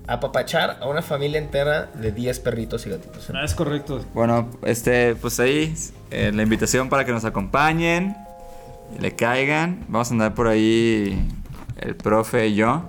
[0.09, 3.29] apapachar a una familia entera de 10 perritos y gatitos.
[3.35, 4.05] Ah, es correcto.
[4.15, 5.75] Bueno, este, pues ahí
[6.11, 8.17] eh, la invitación para que nos acompañen,
[8.99, 9.85] le caigan.
[9.89, 11.29] Vamos a andar por ahí
[11.81, 12.89] el profe y yo.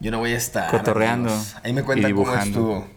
[0.00, 0.70] Yo no voy a estar.
[0.70, 1.56] Cotorreando amigos.
[1.62, 2.44] Ahí me cuentan cómo dibujando.
[2.60, 2.88] estuvo.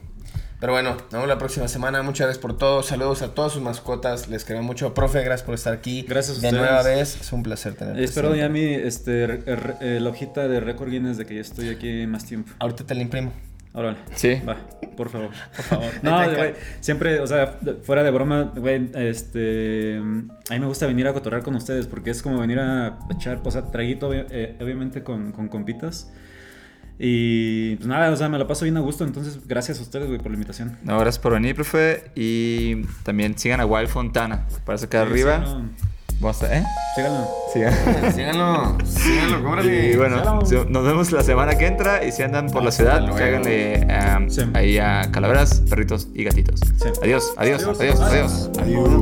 [0.60, 2.02] Pero bueno, nos vemos la próxima semana.
[2.02, 2.82] Muchas gracias por todo.
[2.82, 4.28] Saludos a todas sus mascotas.
[4.28, 4.94] Les queremos mucho.
[4.96, 6.02] Profe, gracias por estar aquí.
[6.08, 6.66] Gracias a De ustedes.
[6.66, 7.22] nueva vez.
[7.22, 8.04] Es un placer tenerte.
[8.04, 11.42] Espero ya mi, este, re- re- eh, la hojita de récord Guinness de que ya
[11.42, 12.54] estoy aquí más tiempo.
[12.58, 13.32] Ahorita te la imprimo.
[13.74, 13.98] Órale.
[14.16, 14.42] Sí.
[14.50, 14.58] Va,
[14.96, 15.30] por favor.
[15.56, 15.92] Por favor.
[16.02, 19.98] No, güey, siempre, o sea, fuera de broma, güey, este...
[19.98, 23.40] A mí me gusta venir a cotorrear con ustedes porque es como venir a echar,
[23.44, 26.10] o sea, traguito, eh, obviamente, con, con compitas.
[27.00, 30.08] Y pues nada, o sea, me la paso bien a gusto, entonces gracias a ustedes,
[30.08, 30.78] güey, por la invitación.
[30.84, 32.06] No, gracias por venir, profe.
[32.16, 34.46] Y también sigan a Wild Fontana.
[34.66, 35.46] Para acá arriba.
[35.46, 35.70] Síganlo,
[36.20, 36.64] Vamos a, ¿eh?
[36.96, 37.28] síganlo.
[38.16, 38.78] Síganlo.
[38.84, 39.92] Síganlo, cómprale.
[39.92, 40.70] Y bueno, Síganlo.
[40.72, 42.04] nos vemos la semana que entra.
[42.04, 43.86] Y si andan por la ciudad, cáiganle
[44.18, 44.42] um, Sí.
[44.56, 46.60] ahí a calaveras, perritos y gatitos.
[46.62, 46.90] Sí.
[47.04, 48.02] Adiós, adiós, Adiós.
[48.02, 49.02] adiós, adiós.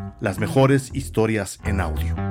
[0.21, 2.30] las mejores historias en audio.